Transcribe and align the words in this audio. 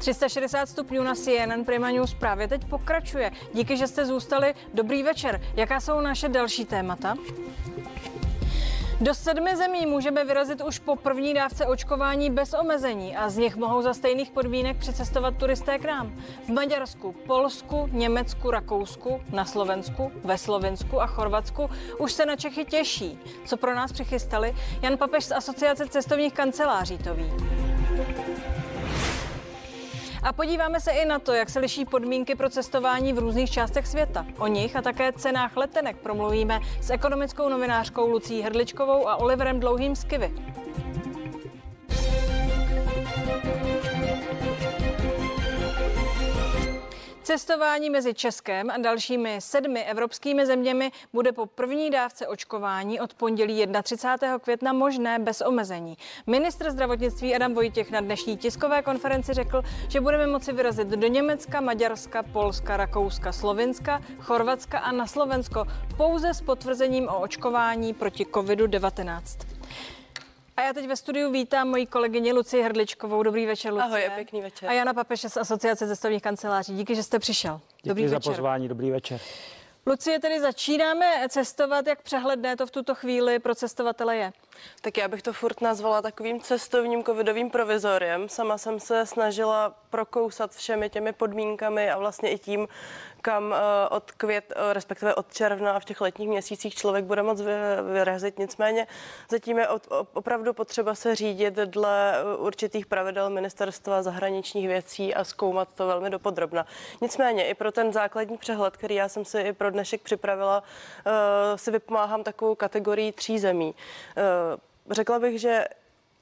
360 0.00 0.68
stupňů 0.68 1.02
na 1.02 1.14
CNN 1.14 1.64
Prima 1.64 1.90
News 1.90 2.14
právě 2.14 2.48
teď 2.48 2.64
pokračuje. 2.64 3.30
Díky, 3.54 3.76
že 3.76 3.86
jste 3.86 4.06
zůstali. 4.06 4.54
Dobrý 4.74 5.02
večer. 5.02 5.40
Jaká 5.56 5.80
jsou 5.80 6.00
naše 6.00 6.28
další 6.28 6.64
témata? 6.64 7.14
Do 9.00 9.14
sedmi 9.14 9.56
zemí 9.56 9.86
můžeme 9.86 10.24
vyrazit 10.24 10.64
už 10.64 10.78
po 10.78 10.96
první 10.96 11.34
dávce 11.34 11.66
očkování 11.66 12.30
bez 12.30 12.54
omezení 12.54 13.16
a 13.16 13.30
z 13.30 13.36
nich 13.36 13.56
mohou 13.56 13.82
za 13.82 13.94
stejných 13.94 14.30
podmínek 14.30 14.76
přicestovat 14.76 15.36
turisté 15.36 15.78
k 15.78 15.84
nám. 15.84 16.14
V 16.44 16.48
Maďarsku, 16.48 17.12
Polsku, 17.12 17.88
Německu, 17.92 18.50
Rakousku, 18.50 19.20
na 19.32 19.44
Slovensku, 19.44 20.12
ve 20.24 20.38
Slovensku 20.38 21.02
a 21.02 21.06
Chorvatsku 21.06 21.70
už 21.98 22.12
se 22.12 22.26
na 22.26 22.36
Čechy 22.36 22.64
těší. 22.64 23.18
Co 23.46 23.56
pro 23.56 23.74
nás 23.74 23.92
přichystali? 23.92 24.56
Jan 24.82 24.96
Papež 24.96 25.24
z 25.24 25.32
Asociace 25.32 25.86
cestovních 25.88 26.34
kanceláří 26.34 26.98
to 26.98 27.14
ví. 27.14 27.32
A 30.22 30.32
podíváme 30.32 30.80
se 30.80 30.90
i 30.90 31.04
na 31.04 31.18
to, 31.18 31.32
jak 31.32 31.50
se 31.50 31.58
liší 31.58 31.84
podmínky 31.84 32.34
pro 32.34 32.50
cestování 32.50 33.12
v 33.12 33.18
různých 33.18 33.50
částech 33.50 33.86
světa. 33.86 34.26
O 34.38 34.46
nich 34.46 34.76
a 34.76 34.82
také 34.82 35.12
cenách 35.12 35.56
letenek 35.56 35.96
promluvíme 35.96 36.60
s 36.80 36.90
ekonomickou 36.90 37.48
novinářkou 37.48 38.06
Lucí 38.08 38.42
Hrdličkovou 38.42 39.08
a 39.08 39.16
Oliverem 39.16 39.60
Dlouhým 39.60 39.96
z 39.96 40.04
Kivy. 40.04 40.32
Cestování 47.22 47.90
mezi 47.90 48.14
Českem 48.14 48.70
a 48.70 48.78
dalšími 48.78 49.36
sedmi 49.38 49.84
evropskými 49.84 50.46
zeměmi 50.46 50.92
bude 51.12 51.32
po 51.32 51.46
první 51.46 51.90
dávce 51.90 52.26
očkování 52.26 53.00
od 53.00 53.14
pondělí 53.14 53.66
31. 53.82 54.38
května 54.38 54.72
možné 54.72 55.18
bez 55.18 55.40
omezení. 55.40 55.96
Ministr 56.26 56.70
zdravotnictví 56.70 57.34
Adam 57.34 57.54
Vojtěch 57.54 57.90
na 57.90 58.00
dnešní 58.00 58.36
tiskové 58.36 58.82
konferenci 58.82 59.32
řekl, 59.34 59.62
že 59.88 60.00
budeme 60.00 60.26
moci 60.26 60.52
vyrazit 60.52 60.88
do 60.88 61.06
Německa, 61.06 61.60
Maďarska, 61.60 62.22
Polska, 62.22 62.76
Rakouska, 62.76 63.32
Slovinska, 63.32 64.00
Chorvatska 64.18 64.78
a 64.78 64.92
na 64.92 65.06
Slovensko 65.06 65.64
pouze 65.96 66.34
s 66.34 66.40
potvrzením 66.40 67.08
o 67.08 67.20
očkování 67.20 67.94
proti 67.94 68.24
COVID-19. 68.24 69.49
A 70.60 70.62
já 70.62 70.72
teď 70.72 70.86
ve 70.86 70.96
studiu 70.96 71.30
vítám 71.30 71.68
moji 71.68 71.86
kolegyni 71.86 72.32
Luci 72.32 72.62
Hrdličkovou. 72.62 73.22
Dobrý 73.22 73.46
večer, 73.46 73.72
Lucie. 73.72 73.86
Ahoj, 73.86 74.10
pěkný 74.14 74.40
večer. 74.40 74.68
A 74.68 74.72
Jana 74.72 74.94
Papeše 74.94 75.28
z 75.28 75.36
Asociace 75.36 75.86
cestovních 75.86 76.22
kanceláří. 76.22 76.74
Díky, 76.76 76.94
že 76.94 77.02
jste 77.02 77.18
přišel. 77.18 77.60
Děkuji 77.82 77.88
dobrý 77.88 78.08
za 78.08 78.16
večer. 78.16 78.32
pozvání, 78.32 78.68
dobrý 78.68 78.90
večer. 78.90 79.20
Lucie, 79.86 80.18
tedy 80.18 80.40
začínáme 80.40 81.26
cestovat. 81.28 81.86
Jak 81.86 82.02
přehledné 82.02 82.56
to 82.56 82.66
v 82.66 82.70
tuto 82.70 82.94
chvíli 82.94 83.38
pro 83.38 83.54
cestovatele 83.54 84.16
je? 84.16 84.32
Tak 84.80 84.96
já 84.96 85.08
bych 85.08 85.22
to 85.22 85.32
furt 85.32 85.60
nazvala 85.60 86.02
takovým 86.02 86.40
cestovním 86.40 87.04
covidovým 87.04 87.50
provizoriem. 87.50 88.28
Sama 88.28 88.58
jsem 88.58 88.80
se 88.80 89.06
snažila 89.06 89.74
prokousat 89.90 90.54
všemi 90.54 90.90
těmi 90.90 91.12
podmínkami 91.12 91.90
a 91.90 91.98
vlastně 91.98 92.30
i 92.30 92.38
tím, 92.38 92.68
kam 93.22 93.54
eh, 93.54 93.88
od 93.88 94.10
květ, 94.10 94.52
eh, 94.56 94.72
respektive 94.72 95.14
od 95.14 95.32
června 95.32 95.72
a 95.72 95.80
v 95.80 95.84
těch 95.84 96.00
letních 96.00 96.28
měsících 96.28 96.74
člověk 96.74 97.04
bude 97.04 97.22
moc 97.22 97.40
vyrazit. 97.92 98.38
Nicméně 98.38 98.86
zatím 99.30 99.58
je 99.58 99.68
opravdu 100.12 100.52
potřeba 100.52 100.94
se 100.94 101.14
řídit 101.14 101.54
dle 101.54 102.16
eh, 102.16 102.36
určitých 102.36 102.86
pravidel 102.86 103.30
ministerstva 103.30 104.02
zahraničních 104.02 104.68
věcí 104.68 105.14
a 105.14 105.24
zkoumat 105.24 105.68
to 105.74 105.86
velmi 105.86 106.10
dopodrobna. 106.10 106.66
Nicméně 107.00 107.48
i 107.48 107.54
pro 107.54 107.72
ten 107.72 107.92
základní 107.92 108.38
přehled, 108.38 108.76
který 108.76 108.94
já 108.94 109.08
jsem 109.08 109.24
si 109.24 109.40
i 109.40 109.52
pro 109.52 109.70
dnešek 109.70 110.00
připravila, 110.02 110.62
si 111.56 111.70
vypomáhám 111.70 112.22
takovou 112.22 112.54
kategorii 112.54 113.12
tří 113.12 113.38
zemí. 113.38 113.74
Řekla 114.90 115.18
bych, 115.18 115.40
že 115.40 115.64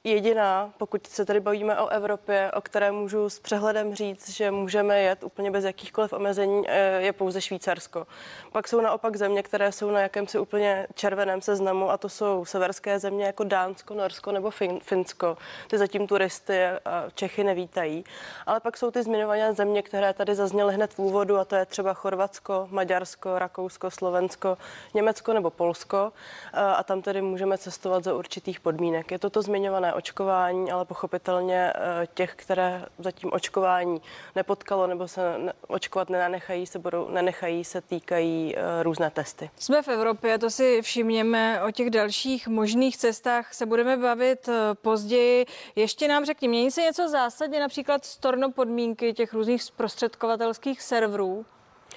jediná, 0.03 0.73
pokud 0.77 1.07
se 1.07 1.25
tady 1.25 1.39
bavíme 1.39 1.79
o 1.79 1.87
Evropě, 1.87 2.51
o 2.51 2.61
které 2.61 2.91
můžu 2.91 3.29
s 3.29 3.39
přehledem 3.39 3.95
říct, 3.95 4.29
že 4.29 4.51
můžeme 4.51 4.99
jet 5.01 5.23
úplně 5.23 5.51
bez 5.51 5.63
jakýchkoliv 5.63 6.13
omezení, 6.13 6.63
eh, 6.67 7.01
je 7.01 7.13
pouze 7.13 7.41
Švýcarsko. 7.41 8.07
Pak 8.51 8.67
jsou 8.67 8.81
naopak 8.81 9.15
země, 9.15 9.43
které 9.43 9.71
jsou 9.71 9.91
na 9.91 9.99
jakémsi 9.99 10.39
úplně 10.39 10.87
červeném 10.95 11.41
seznamu 11.41 11.91
a 11.91 11.97
to 11.97 12.09
jsou 12.09 12.45
severské 12.45 12.99
země 12.99 13.25
jako 13.25 13.43
Dánsko, 13.43 13.93
Norsko 13.93 14.31
nebo 14.31 14.49
fin- 14.49 14.79
Finsko. 14.79 15.37
Ty 15.67 15.77
zatím 15.77 16.07
turisty 16.07 16.65
a 16.65 17.03
Čechy 17.15 17.43
nevítají. 17.43 18.03
Ale 18.45 18.59
pak 18.59 18.77
jsou 18.77 18.91
ty 18.91 19.03
zmiňované 19.03 19.53
země, 19.53 19.81
které 19.81 20.13
tady 20.13 20.35
zazněly 20.35 20.73
hned 20.73 20.93
v 20.93 20.99
úvodu 20.99 21.37
a 21.37 21.45
to 21.45 21.55
je 21.55 21.65
třeba 21.65 21.93
Chorvatsko, 21.93 22.67
Maďarsko, 22.71 23.39
Rakousko, 23.39 23.91
Slovensko, 23.91 24.57
Německo 24.93 25.33
nebo 25.33 25.49
Polsko 25.49 26.11
eh, 26.53 26.59
a 26.59 26.83
tam 26.83 27.01
tedy 27.01 27.21
můžeme 27.21 27.57
cestovat 27.57 28.03
za 28.03 28.13
určitých 28.13 28.59
podmínek. 28.59 29.11
Je 29.11 29.19
to 29.19 29.29
to 29.29 29.41
zmiňované 29.41 29.88
očkování, 29.93 30.71
ale 30.71 30.85
pochopitelně 30.85 31.73
eh, 31.75 32.07
těch, 32.13 32.35
které 32.35 32.85
zatím 32.99 33.29
očkování 33.33 34.01
nepotkalo 34.35 34.87
nebo 34.87 35.07
se 35.07 35.35
očkovat 35.67 36.09
nenechají, 36.09 36.67
se 36.67 36.79
budou, 36.79 37.09
nenechají, 37.09 37.63
se 37.63 37.81
týkají 37.81 38.55
eh, 38.55 38.83
různé 38.83 39.11
testy. 39.11 39.49
Jsme 39.55 39.81
v 39.81 39.87
Evropě, 39.87 40.37
to 40.37 40.49
si 40.49 40.81
všimněme. 40.81 41.61
O 41.63 41.71
těch 41.71 41.89
dalších 41.89 42.47
možných 42.47 42.97
cestách 42.97 43.53
se 43.53 43.65
budeme 43.65 43.97
bavit 43.97 44.49
eh, 44.49 44.75
později. 44.75 45.45
Ještě 45.75 46.07
nám 46.07 46.25
řekni, 46.25 46.47
mění 46.47 46.71
se 46.71 46.81
něco 46.81 47.09
zásadně, 47.09 47.59
například 47.59 48.05
storno 48.05 48.51
podmínky 48.51 49.13
těch 49.13 49.33
různých 49.33 49.63
zprostředkovatelských 49.63 50.81
serverů? 50.81 51.45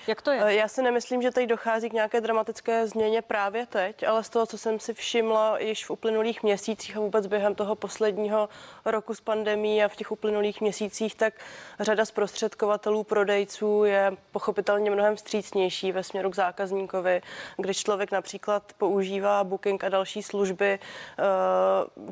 Jak 0.06 0.22
to 0.22 0.30
je? 0.30 0.40
Eh, 0.44 0.54
já 0.54 0.68
si 0.68 0.82
nemyslím, 0.82 1.22
že 1.22 1.30
tady 1.30 1.46
dochází 1.46 1.90
k 1.90 1.92
nějaké 1.92 2.20
dramatické 2.20 2.86
změně 2.86 3.22
právě 3.22 3.66
teď, 3.66 4.02
ale 4.02 4.24
z 4.24 4.28
toho, 4.28 4.46
co 4.46 4.58
jsem 4.58 4.80
si 4.80 4.94
všimla 4.94 5.58
již 5.58 5.84
v 5.86 5.90
uplynulých 5.90 6.42
měsících 6.42 6.96
a 6.96 7.00
vůbec 7.00 7.26
během 7.26 7.54
toho 7.54 7.74
posledního 7.74 8.48
roku 8.84 9.14
s 9.14 9.20
pandemí 9.20 9.84
a 9.84 9.88
v 9.88 9.96
těch 9.96 10.12
uplynulých 10.12 10.60
měsících, 10.60 11.14
tak 11.14 11.34
řada 11.80 12.04
zprostředkovatelů, 12.04 13.04
prodejců 13.04 13.84
je 13.84 14.16
pochopitelně 14.32 14.90
mnohem 14.90 15.16
vstřícnější 15.16 15.92
ve 15.92 16.02
směru 16.02 16.30
k 16.30 16.34
zákazníkovi, 16.34 17.22
když 17.56 17.82
člověk 17.82 18.12
například 18.12 18.72
používá 18.78 19.44
booking 19.44 19.84
a 19.84 19.88
další 19.88 20.22
služby, 20.22 20.78
eh, 21.18 21.22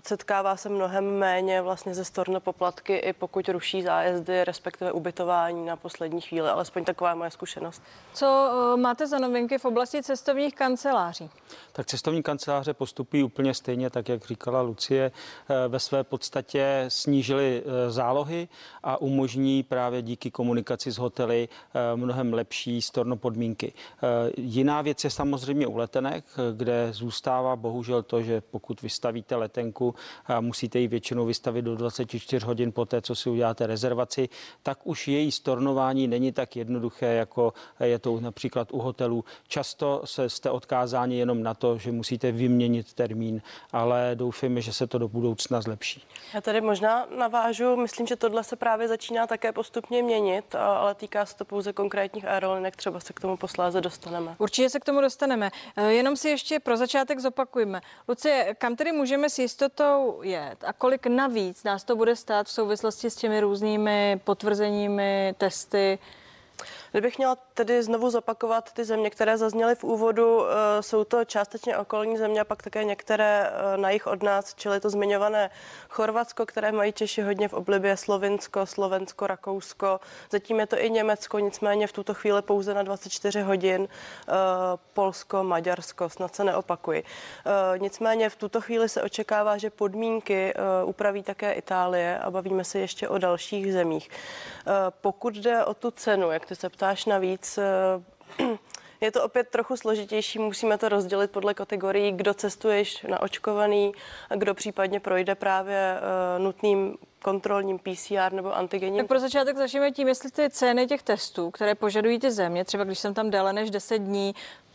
setkává 0.07 0.57
se 0.57 0.69
mnohem 0.69 1.19
méně 1.19 1.63
vlastně 1.63 1.95
ze 1.95 2.05
storno 2.05 2.41
poplatky, 2.41 2.97
i 2.97 3.13
pokud 3.13 3.49
ruší 3.49 3.83
zájezdy, 3.83 4.45
respektive 4.45 4.93
ubytování 4.93 5.67
na 5.67 5.77
poslední 5.77 6.21
chvíli, 6.21 6.49
alespoň 6.49 6.85
taková 6.85 7.11
je 7.11 7.17
moje 7.17 7.31
zkušenost. 7.31 7.80
Co 8.13 8.51
eh, 8.75 8.81
máte 8.81 9.07
za 9.07 9.19
novinky 9.19 9.59
v 9.59 9.65
oblasti 9.65 10.03
cestovních 10.03 10.55
kanceláří? 10.55 11.31
Tak 11.73 11.87
cestovní 11.87 12.23
kanceláře 12.23 12.75
postupují 12.75 13.23
úplně 13.23 13.55
stejně, 13.55 13.91
tak 13.91 14.09
jak 14.09 14.27
říkala 14.27 14.61
Lucie, 14.61 15.13
eh, 15.49 15.69
ve 15.69 15.81
své 15.81 16.05
podstatě 16.05 16.85
snížili 16.89 17.63
eh, 17.65 17.91
zálohy 17.91 18.49
a 18.83 19.01
umožní 19.01 19.63
právě 19.63 20.03
díky 20.03 20.31
komunikaci 20.31 20.91
s 20.91 20.99
hotely 20.99 21.49
mnohem 21.95 22.33
lepší 22.33 22.83
storno 22.83 23.17
podmínky. 23.17 23.73
Jiná 24.37 24.83
věc 24.83 25.05
je 25.05 25.11
samozřejmě 25.11 25.67
u 25.67 25.77
letenek, 25.77 26.25
kde 26.57 26.89
zůstává 26.93 27.57
bohužel 27.57 28.03
to, 28.03 28.23
že 28.23 28.41
pokud 28.41 28.83
vystavíte 28.83 29.37
letenku, 29.37 29.95
musíte 30.41 30.79
ji 30.79 30.89
většinou 30.89 31.27
vystavit 31.27 31.65
do 31.65 31.77
24 31.77 32.47
hodin 32.47 32.73
poté, 32.73 33.03
co 33.03 33.15
si 33.15 33.31
uděláte 33.31 33.67
rezervaci, 33.67 34.29
tak 34.63 34.79
už 34.85 35.09
její 35.09 35.33
stornování 35.33 36.09
není 36.09 36.33
tak 36.33 36.57
jednoduché, 36.57 37.07
jako 37.07 37.53
je 37.87 37.99
to 37.99 38.21
například 38.21 38.69
u 38.73 38.79
hotelů. 38.79 39.25
Často 39.49 40.03
se 40.05 40.31
jste 40.31 40.51
odkázáni 40.51 41.19
jenom 41.19 41.43
na 41.43 41.55
to, 41.55 41.79
že 41.79 41.93
musíte 41.93 42.33
vyměnit 42.33 42.93
termín, 42.93 43.43
ale 43.73 44.11
doufáme, 44.15 44.61
že 44.61 44.73
se 44.73 44.87
to 44.87 44.99
do 44.99 45.09
budoucna 45.09 45.61
zlepší. 45.61 46.05
Já 46.35 46.41
tady 46.41 46.61
možná 46.61 47.07
navážu, 47.19 47.77
myslím, 47.77 48.07
že 48.07 48.17
tohle 48.17 48.45
se 48.45 48.57
právě 48.57 48.89
začíná 48.89 49.27
také 49.27 49.53
postupně 49.53 50.03
měnit, 50.03 50.55
ale 50.55 50.95
týká 50.95 51.27
se 51.27 51.37
to 51.37 51.45
pouze 51.45 51.73
konkrétních 51.73 52.25
aerolinek, 52.25 52.77
třeba 52.77 53.01
se 53.01 53.13
k 53.13 53.21
tomu 53.21 53.37
posláze 53.37 53.81
dostaneme. 53.81 54.35
Určitě 54.39 54.71
se 54.71 54.81
k 54.81 54.85
tomu 54.85 55.01
dostaneme. 55.01 55.51
Eh, 55.77 55.93
jenom 55.93 56.17
si 56.17 56.29
ještě 56.29 56.61
pro 56.61 56.77
začátek 56.77 57.19
zopakujme. 57.19 57.81
Lucie, 58.09 58.55
kam 58.59 58.77
tedy 58.77 58.93
můžeme 58.93 59.31
s 59.31 59.39
jistotou 59.39 60.21
jet 60.23 60.65
a 60.67 60.73
kolik 60.73 61.07
navíc 61.07 61.65
nás 61.65 61.85
to 61.85 61.97
bude 61.97 62.17
stát 62.17 62.47
v 62.47 62.51
souvislosti 62.51 63.11
s 63.11 63.17
těmi 63.17 63.41
různými 63.41 64.21
potvrzeními, 64.25 65.35
testy? 65.39 65.99
Kdybych 66.93 67.19
měla 67.19 67.37
tedy 67.55 67.83
znovu 67.83 68.11
zopakovat 68.11 68.73
ty 68.73 68.85
země, 68.85 69.11
které 69.11 69.39
zazněly 69.39 69.75
v 69.75 69.85
úvodu, 69.85 70.45
eh, 70.45 70.83
jsou 70.83 71.05
to 71.05 71.25
částečně 71.25 71.77
okolní 71.77 72.17
země 72.17 72.41
a 72.41 72.45
pak 72.45 72.63
také 72.63 72.85
některé 72.85 73.51
eh, 73.53 73.77
na 73.77 73.91
jich 73.91 74.07
od 74.07 74.23
nás, 74.23 74.55
čili 74.55 74.81
to 74.81 74.91
zmiňované 74.91 75.51
Chorvatsko, 75.89 76.47
které 76.47 76.73
mají 76.73 76.93
Češi 76.93 77.23
hodně 77.23 77.49
v 77.49 77.55
oblibě, 77.55 77.97
Slovinsko, 77.97 78.67
Slovensko, 78.67 79.27
Rakousko, 79.27 80.01
zatím 80.31 80.61
je 80.61 80.67
to 80.67 80.81
i 80.81 80.91
Německo, 80.91 81.39
nicméně 81.39 81.87
v 81.87 81.93
tuto 81.93 82.15
chvíli 82.15 82.43
pouze 82.43 82.75
na 82.75 82.83
24 82.83 83.41
hodin, 83.41 83.89
eh, 84.29 84.33
Polsko, 84.95 85.45
Maďarsko, 85.45 86.09
snad 86.09 86.35
se 86.35 86.45
neopakuji. 86.45 87.05
Nicméně 87.79 88.31
v 88.31 88.37
tuto 88.37 88.61
chvíli 88.61 88.89
se 88.89 89.03
očekává, 89.03 89.57
že 89.57 89.71
podmínky 89.71 90.55
upraví 90.85 91.23
také 91.23 91.53
Itálie 91.53 92.19
a 92.19 92.31
bavíme 92.31 92.65
se 92.65 92.79
ještě 92.79 93.09
o 93.09 93.19
dalších 93.19 93.73
zemích. 93.73 94.11
Pokud 95.01 95.35
jde 95.35 95.65
o 95.65 95.75
tu 95.75 95.91
cenu, 95.91 96.31
jak 96.31 96.47
ty 96.47 96.57
se 96.57 96.69
ptáš 96.81 97.07
navíc, 97.07 97.59
eh, 97.59 98.45
je 99.01 99.13
to 99.13 99.25
opět 99.25 99.49
trochu 99.49 99.77
složitější, 99.77 100.39
musíme 100.39 100.79
to 100.79 100.89
rozdělit 100.89 101.31
podle 101.31 101.55
kategorií, 101.55 102.13
kdo 102.13 102.35
cestuješ 102.35 103.03
na 103.03 103.23
očkovaný, 103.23 103.93
kdo 104.37 104.55
případně 104.55 105.01
projde 105.01 105.35
právě 105.35 106.01
uh, 106.01 106.45
nutným 106.45 106.97
kontrolním 107.23 107.79
PCR 107.79 108.33
nebo 108.33 108.57
antigenním. 108.57 108.99
Tak 108.99 109.09
pro 109.09 109.21
začátek 109.21 109.57
začneme 109.57 109.91
tím, 109.91 110.09
jestli 110.09 110.31
ty 110.31 110.51
ceny 110.51 110.87
těch 110.87 111.03
testů, 111.03 111.51
které 111.51 111.75
požadují 111.75 112.19
ty 112.19 112.31
země, 112.31 112.65
třeba 112.65 112.85
když 112.85 112.99
jsem 112.99 113.15
tam 113.15 113.31
déle 113.31 113.53
než 113.53 113.71
10 113.71 113.99
dní, 113.99 114.35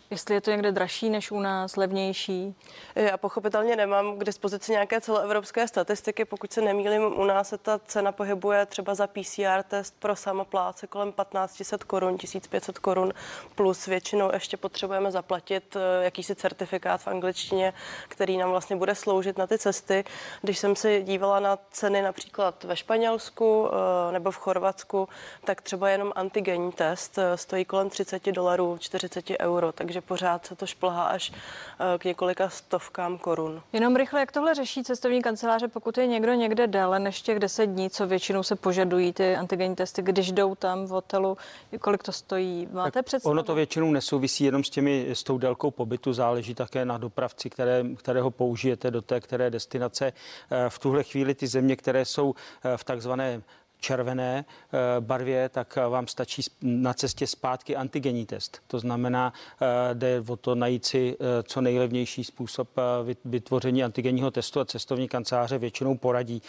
Jestli 0.10 0.36
je 0.36 0.42
to 0.42 0.52
někde 0.52 0.72
dražší 0.72 1.10
než 1.10 1.32
u 1.32 1.40
nás, 1.40 1.76
levnější? 1.76 2.56
Já 2.96 3.18
pochopitelně 3.18 3.76
nemám 3.76 4.18
k 4.20 4.24
dispozici 4.24 4.72
nějaké 4.72 5.02
celoevropské 5.02 5.68
statistiky. 5.68 6.26
Pokud 6.26 6.54
se 6.54 6.62
nemýlím, 6.62 7.04
u 7.04 7.26
nás 7.26 7.50
se 7.50 7.58
ta 7.58 7.80
cena 7.86 8.12
pohybuje 8.12 8.66
třeba 8.66 8.96
za 8.96 9.08
PCR 9.08 9.64
test 9.68 9.96
pro 10.00 10.16
samopláce 10.16 10.88
kolem 10.88 11.12
1500 11.12 11.84
korun, 11.84 12.18
1500 12.18 12.80
korun, 12.80 13.14
plus 13.56 13.86
většinou 13.86 14.34
ještě 14.34 14.58
potřebujeme 14.58 15.12
zaplatit 15.12 15.76
eh, 15.76 16.04
jakýsi 16.04 16.36
certifikát 16.36 17.02
v 17.02 17.08
angličtině, 17.08 17.74
který 18.08 18.38
nám 18.38 18.50
vlastně 18.50 18.76
bude 18.76 18.96
sloužit 18.96 19.38
na 19.38 19.48
ty 19.48 19.58
cesty. 19.58 20.04
Když 20.42 20.58
jsem 20.58 20.76
si 20.76 21.04
dívala 21.04 21.40
na 21.40 21.58
ceny 21.72 22.02
například 22.02 22.64
ve 22.64 22.76
Španělsku 22.76 23.70
eh, 23.70 24.12
nebo 24.12 24.32
v 24.32 24.38
Chorvatsku, 24.38 25.10
tak 25.44 25.62
třeba 25.62 25.90
jenom 25.90 26.12
antigenní 26.16 26.72
test 26.72 27.18
eh, 27.18 27.38
stojí 27.38 27.66
kolem 27.66 27.90
30 27.90 28.26
dolarů, 28.32 28.78
40 28.78 29.26
euro, 29.40 29.72
takže 29.72 29.95
takže 29.96 30.08
pořád 30.08 30.46
se 30.46 30.56
to 30.56 30.66
šplhá 30.66 31.04
až 31.04 31.32
eh, 31.32 31.98
k 31.98 32.06
několika 32.06 32.50
stovkám 32.50 33.18
korun. 33.18 33.62
Jenom 33.74 33.96
rychle, 33.96 34.20
jak 34.20 34.32
tohle 34.32 34.56
řeší 34.56 34.84
cestovní 34.84 35.22
kanceláře, 35.22 35.68
pokud 35.68 35.98
je 35.98 36.08
někdo 36.08 36.34
někde 36.34 36.68
déle 36.68 37.00
než 37.00 37.22
těch 37.22 37.40
10 37.40 37.66
dní, 37.66 37.90
co 37.90 38.08
většinou 38.08 38.44
se 38.44 38.56
požadují 38.56 39.14
ty 39.14 39.36
antigenní 39.36 39.76
testy, 39.76 40.02
když 40.02 40.32
jdou 40.32 40.56
tam 40.56 40.86
v 40.86 40.90
hotelu, 40.90 41.38
kolik 41.80 42.04
to 42.04 42.12
stojí? 42.12 42.68
Máte 42.72 43.02
představu? 43.02 43.32
Ono 43.32 43.44
to 43.44 43.56
většinou 43.56 43.92
nesouvisí 43.92 44.44
jenom 44.44 44.64
s 44.64 44.70
těmi, 44.70 45.08
s 45.14 45.24
tou 45.24 45.38
délkou 45.38 45.72
pobytu, 45.72 46.14
záleží 46.14 46.56
také 46.56 46.86
na 46.86 46.98
dopravci, 46.98 47.50
které, 47.50 47.84
kterého 47.98 48.32
použijete 48.32 48.92
do 48.92 49.02
té 49.02 49.20
které 49.20 49.50
destinace. 49.50 50.14
Eh, 50.52 50.70
v 50.70 50.80
tuhle 50.80 51.04
chvíli 51.04 51.36
ty 51.36 51.48
země, 51.48 51.76
které 51.76 52.06
jsou 52.06 52.36
eh, 52.64 52.78
v 52.78 52.84
takzvané 52.84 53.42
červené 53.86 54.46
eh, 54.46 55.02
barvě, 55.02 55.50
tak 55.50 55.78
eh, 55.78 55.88
vám 55.88 56.08
stačí 56.08 56.42
na 56.62 56.94
cestě 56.94 57.28
zpátky 57.28 57.76
antigenní 57.76 58.26
test. 58.26 58.62
To 58.68 58.80
znamená, 58.80 59.34
eh, 59.34 59.94
jde 59.94 60.24
o 60.28 60.36
to 60.36 60.56
najít 60.56 60.86
si 60.86 61.18
co 61.44 61.62
nejlevnější 61.62 62.24
způsob 62.24 62.70
vytvoření 63.26 63.84
antigenního 63.84 64.32
testu 64.32 64.60
a 64.60 64.66
cestovní 64.66 65.08
kanceláře 65.08 65.58
většinou 65.58 65.98
poradí, 65.98 66.42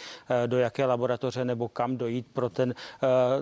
do 0.45 0.57
jaké 0.57 0.85
laboratoře 0.85 1.45
nebo 1.45 1.67
kam 1.67 1.97
dojít 1.97 2.27
pro 2.33 2.49
ten 2.49 2.75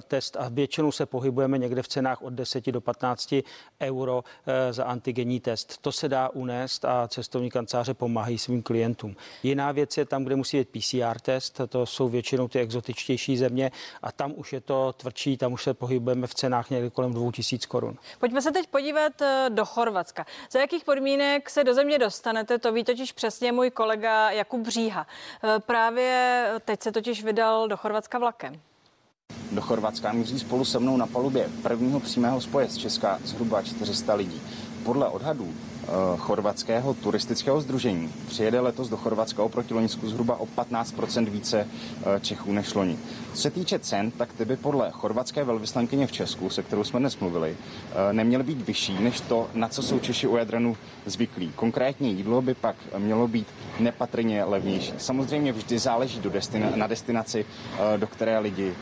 test 0.08 0.38
a 0.40 0.50
většinou 0.50 0.92
se 0.92 1.06
pohybujeme 1.06 1.58
někde 1.58 1.82
v 1.82 1.88
cenách 1.88 2.22
od 2.22 2.34
10 2.34 2.66
do 2.66 2.82
15 2.82 3.36
euro 3.82 4.24
za 4.72 4.84
antigenní 4.84 5.40
test. 5.40 5.78
To 5.82 5.92
se 5.92 6.10
dá 6.10 6.30
unést 6.30 6.86
a 6.86 7.08
cestovní 7.08 7.50
kanceláře 7.50 7.94
pomáhají 7.94 8.38
svým 8.38 8.64
klientům. 8.64 9.16
Jiná 9.44 9.72
věc 9.72 9.98
je 9.98 10.06
tam, 10.06 10.24
kde 10.24 10.36
musí 10.36 10.58
být 10.58 10.70
PCR 10.70 11.20
test, 11.20 11.62
to 11.70 11.86
jsou 11.86 12.10
většinou 12.10 12.48
ty 12.48 12.60
exotičtější 12.60 13.38
země, 13.38 13.72
a 14.02 14.12
tam 14.12 14.34
už 14.36 14.54
je 14.54 14.62
to 14.62 14.94
tvrdší, 14.94 15.38
tam 15.38 15.54
už 15.54 15.64
se 15.64 15.74
pohybujeme 15.74 16.28
v 16.28 16.34
cenách 16.34 16.70
někde 16.70 16.90
kolem 16.90 17.14
2000 17.14 17.68
korun. 17.68 17.98
Pojďme 18.20 18.42
se 18.42 18.52
teď 18.52 18.68
podívat 18.68 19.22
eh, 19.22 19.50
do 19.50 19.66
Chorvatska. 19.66 20.26
Za 20.52 20.60
jakých 20.60 20.84
podmínek 20.84 21.50
se 21.50 21.64
do 21.64 21.74
země 21.74 22.00
dostanete, 22.00 22.60
to 22.60 22.72
ví 22.72 22.84
totiž 22.84 23.12
přesně 23.12 23.52
můj 23.52 23.72
kolega 23.72 24.32
Jakub 24.32 24.62
Bříha. 24.62 25.08
Eh, 25.44 25.60
právě 25.60 26.46
teď 26.66 26.84
se 26.84 26.92
totiž 26.92 27.24
vydal 27.24 27.68
do 27.68 27.78
Chorvatska 27.78 28.20
vlakem. 28.20 28.62
Do 29.52 29.62
Chorvatska 29.62 30.12
míří 30.12 30.40
spolu 30.40 30.66
se 30.66 30.80
mnou 30.80 30.98
na 30.98 31.08
palubě 31.08 31.50
prvního 31.64 32.00
přímého 32.00 32.42
spoje 32.42 32.70
z 32.70 32.78
Česka 32.78 33.20
zhruba 33.24 33.62
400 33.62 34.14
lidí. 34.14 34.42
Podle 34.84 35.10
odhadů 35.10 35.54
chorvatského 36.18 36.94
turistického 36.94 37.62
združení. 37.62 38.14
Přijede 38.28 38.60
letos 38.60 38.90
do 38.90 38.98
Chorvatska 38.98 39.44
oproti 39.44 39.74
Loňsku 39.74 40.10
zhruba 40.10 40.40
o 40.40 40.46
15% 40.46 41.30
více 41.30 41.68
eh, 41.68 42.20
Čechů 42.20 42.52
než 42.54 42.74
loni. 42.74 42.98
Co 43.34 43.42
se 43.42 43.52
týče 43.52 43.80
cen, 43.80 44.12
tak 44.12 44.34
ty 44.34 44.46
by 44.46 44.58
podle 44.58 44.92
chorvatské 44.92 45.44
velvyslankyně 45.44 46.08
v 46.08 46.12
Česku, 46.12 46.50
se 46.50 46.64
kterou 46.64 46.84
jsme 46.84 47.00
dnes 47.00 47.20
mluvili, 47.20 47.58
eh, 48.10 48.14
neměly 48.14 48.44
být 48.44 48.62
vyšší 48.68 49.04
než 49.04 49.22
to, 49.22 49.48
na 49.54 49.68
co 49.68 49.84
jsou 49.84 50.00
Češi 50.00 50.28
u 50.28 50.36
Jadranu 50.36 50.78
zvyklí. 51.06 51.52
Konkrétně 51.56 52.10
jídlo 52.10 52.42
by 52.42 52.54
pak 52.54 52.76
mělo 52.98 53.28
být 53.28 53.48
nepatrně 53.80 54.44
levnější. 54.44 54.94
Samozřejmě 54.98 55.52
vždy 55.52 55.80
záleží 55.80 56.20
do 56.20 56.30
destina- 56.30 56.76
na 56.76 56.88
destinaci, 56.88 57.46
do 57.98 58.08
které 58.08 58.40
lidi 58.40 58.74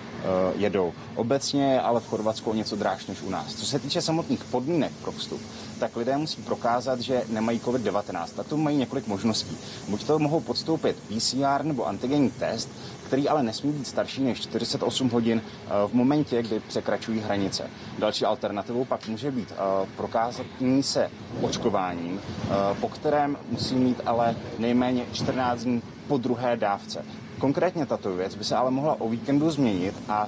jedou. 0.55 0.94
Obecně 1.15 1.81
ale 1.81 2.00
v 2.00 2.07
Chorvatsku 2.07 2.53
něco 2.53 2.75
dráž 2.75 3.05
než 3.05 3.21
u 3.21 3.29
nás. 3.29 3.55
Co 3.55 3.65
se 3.65 3.79
týče 3.79 4.01
samotných 4.01 4.44
podmínek 4.44 4.91
pro 5.01 5.11
vstup, 5.11 5.41
tak 5.83 5.97
lidé 5.97 6.18
musí 6.18 6.41
prokázat, 6.41 7.00
že 7.00 7.24
nemají 7.30 7.59
COVID-19. 7.59 8.27
A 8.38 8.44
tu 8.44 8.57
mají 8.57 8.77
několik 8.77 9.07
možností. 9.07 9.57
Buď 9.88 10.03
to 10.03 10.19
mohou 10.19 10.39
podstoupit 10.39 10.95
PCR 10.95 11.63
nebo 11.63 11.88
antigenní 11.88 12.31
test, 12.31 12.69
který 13.07 13.30
ale 13.30 13.44
nesmí 13.44 13.71
být 13.71 13.88
starší 13.88 14.24
než 14.24 14.39
48 14.39 15.09
hodin 15.09 15.41
eh, 15.41 15.69
v 15.88 15.94
momentě, 15.94 16.44
kdy 16.44 16.59
překračují 16.59 17.19
hranice. 17.19 17.69
Další 18.00 18.25
alternativou 18.25 18.85
pak 18.85 19.07
může 19.07 19.31
být 19.31 19.51
eh, 19.51 19.88
prokázání 19.97 20.83
se 20.83 21.12
očkováním, 21.41 22.21
eh, 22.21 22.50
po 22.81 22.89
kterém 22.89 23.38
musí 23.50 23.75
mít 23.75 24.01
ale 24.06 24.36
nejméně 24.59 25.06
14 25.12 25.63
dní 25.63 25.81
po 26.07 26.18
druhé 26.18 26.57
dávce. 26.57 27.06
Konkrétně 27.39 27.86
tato 27.86 28.13
věc 28.15 28.36
by 28.36 28.44
se 28.44 28.56
ale 28.56 28.71
mohla 28.71 29.01
o 29.01 29.09
víkendu 29.09 29.50
změnit 29.50 29.95
a 30.09 30.27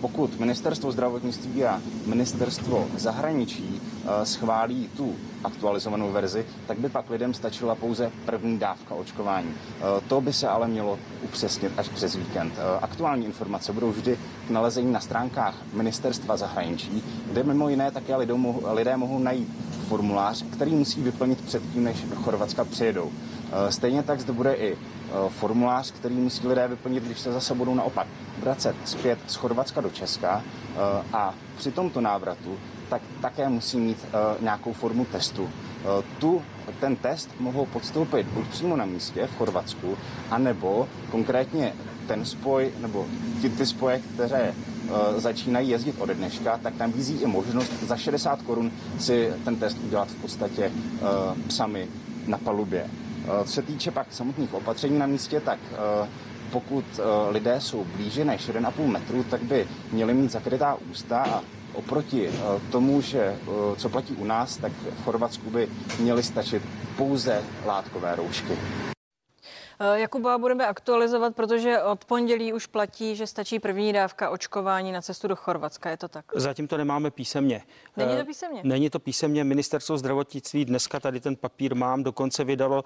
pokud 0.00 0.40
ministerstvo 0.40 0.92
zdravotnictví 0.92 1.64
a 1.64 1.80
ministerstvo 2.06 2.86
zahraničí 2.96 3.80
schválí 4.24 4.88
tu 4.96 5.14
aktualizovanou 5.44 6.12
verzi, 6.12 6.46
tak 6.66 6.78
by 6.78 6.88
pak 6.88 7.10
lidem 7.10 7.34
stačila 7.34 7.74
pouze 7.74 8.10
první 8.26 8.58
dávka 8.58 8.94
očkování. 8.94 9.54
To 10.08 10.20
by 10.20 10.32
se 10.32 10.48
ale 10.48 10.68
mělo 10.68 10.98
upřesnit 11.22 11.72
až 11.76 11.88
přes 11.88 12.16
víkend. 12.16 12.54
Aktuální 12.82 13.26
informace 13.26 13.72
budou 13.72 13.90
vždy 13.90 14.18
k 14.46 14.50
nalezení 14.50 14.92
na 14.92 15.00
stránkách 15.00 15.54
ministerstva 15.72 16.36
zahraničí, 16.36 17.04
kde 17.26 17.42
mimo 17.42 17.68
jiné 17.68 17.90
také 17.90 18.16
lidé 18.16 18.34
mohou, 18.34 18.62
lidé 18.72 18.96
mohou 18.96 19.18
najít 19.18 19.48
formulář, 19.88 20.44
který 20.52 20.74
musí 20.74 21.02
vyplnit 21.02 21.40
předtím, 21.40 21.84
než 21.84 22.02
do 22.02 22.16
Chorvatska 22.16 22.64
přijedou. 22.64 23.12
Stejně 23.68 24.02
tak 24.02 24.20
zde 24.20 24.32
bude 24.32 24.54
i 24.54 24.76
formulář, 25.28 25.90
který 25.90 26.14
musí 26.14 26.48
lidé 26.48 26.68
vyplnit, 26.68 27.04
když 27.04 27.20
se 27.20 27.32
zase 27.32 27.54
budou 27.54 27.74
naopak 27.74 28.06
vracet 28.38 28.76
zpět 28.84 29.18
z 29.26 29.34
Chorvatska 29.34 29.80
do 29.80 29.90
Česka 29.90 30.42
a 31.12 31.34
při 31.56 31.72
tomto 31.72 32.00
návratu 32.00 32.56
tak 32.88 33.02
také 33.20 33.48
musí 33.48 33.76
mít 33.76 33.98
uh, 34.04 34.42
nějakou 34.42 34.72
formu 34.72 35.04
testu. 35.04 35.42
Uh, 35.42 35.50
tu, 36.18 36.42
ten 36.80 36.96
test 36.96 37.30
mohou 37.40 37.66
podstoupit 37.66 38.26
buď 38.26 38.46
přímo 38.48 38.76
na 38.76 38.84
místě 38.84 39.26
v 39.26 39.36
Chorvatsku, 39.36 39.98
anebo 40.30 40.88
konkrétně 41.10 41.72
ten 42.06 42.24
spoj, 42.24 42.70
nebo 42.80 43.06
ty, 43.42 43.50
ty 43.50 43.66
spoje, 43.66 44.00
které 44.14 44.52
uh, 44.52 45.20
začínají 45.20 45.68
jezdit 45.68 45.96
ode 45.98 46.14
dneška, 46.14 46.58
tak 46.62 46.74
tam 46.74 46.92
vízí 46.92 47.16
i 47.22 47.26
možnost 47.26 47.72
za 47.82 47.96
60 47.96 48.42
korun 48.42 48.70
si 48.98 49.32
ten 49.44 49.56
test 49.56 49.78
udělat 49.86 50.08
v 50.08 50.14
podstatě 50.14 50.72
sami 51.48 51.88
na 52.26 52.38
palubě. 52.38 52.90
Co 53.44 53.52
se 53.52 53.62
týče 53.62 53.90
pak 53.90 54.06
samotných 54.10 54.54
opatření 54.54 54.98
na 54.98 55.06
místě, 55.06 55.40
tak 55.40 55.58
pokud 56.50 56.84
lidé 57.30 57.60
jsou 57.60 57.84
blíže 57.96 58.24
než 58.24 58.48
1,5 58.48 58.86
metru, 58.86 59.24
tak 59.24 59.42
by 59.42 59.68
měli 59.92 60.14
mít 60.14 60.30
zakrytá 60.30 60.76
ústa 60.90 61.22
a 61.22 61.42
Oproti 61.76 62.28
eh, 62.28 62.60
tomu, 62.72 63.00
že 63.00 63.20
eh, 63.20 63.76
co 63.76 63.88
platí 63.88 64.14
u 64.14 64.24
nás, 64.24 64.56
tak 64.56 64.72
v 64.72 65.04
Chorvatsku 65.04 65.50
by 65.50 65.68
měly 65.98 66.22
stačit 66.22 66.62
pouze 66.96 67.42
látkové 67.66 68.16
roušky. 68.16 68.58
Eh, 69.80 70.00
Jakuba 70.00 70.38
budeme 70.38 70.66
aktualizovat, 70.66 71.34
protože 71.34 71.82
od 71.82 72.04
pondělí 72.04 72.52
už 72.52 72.66
platí, 72.66 73.16
že 73.16 73.26
stačí 73.26 73.58
první 73.58 73.92
dávka 73.92 74.30
očkování 74.30 74.92
na 74.92 75.02
cestu 75.02 75.28
do 75.28 75.36
Chorvatska. 75.36 75.90
Je 75.90 75.96
to 75.96 76.08
tak? 76.08 76.24
Zatím 76.34 76.68
to 76.68 76.76
nemáme 76.76 77.10
písemně. 77.10 77.62
Není 77.96 78.16
to 78.16 78.24
písemně? 78.24 78.60
Není 78.64 78.90
to 78.90 78.98
písemně. 78.98 79.44
Ministerstvo 79.44 79.98
zdravotnictví 79.98 80.64
dneska 80.64 81.00
tady 81.00 81.20
ten 81.20 81.36
papír 81.36 81.74
mám, 81.74 82.02
dokonce 82.02 82.44
vydalo, 82.44 82.84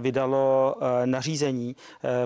vydalo 0.00 0.74
nařízení, 1.04 1.76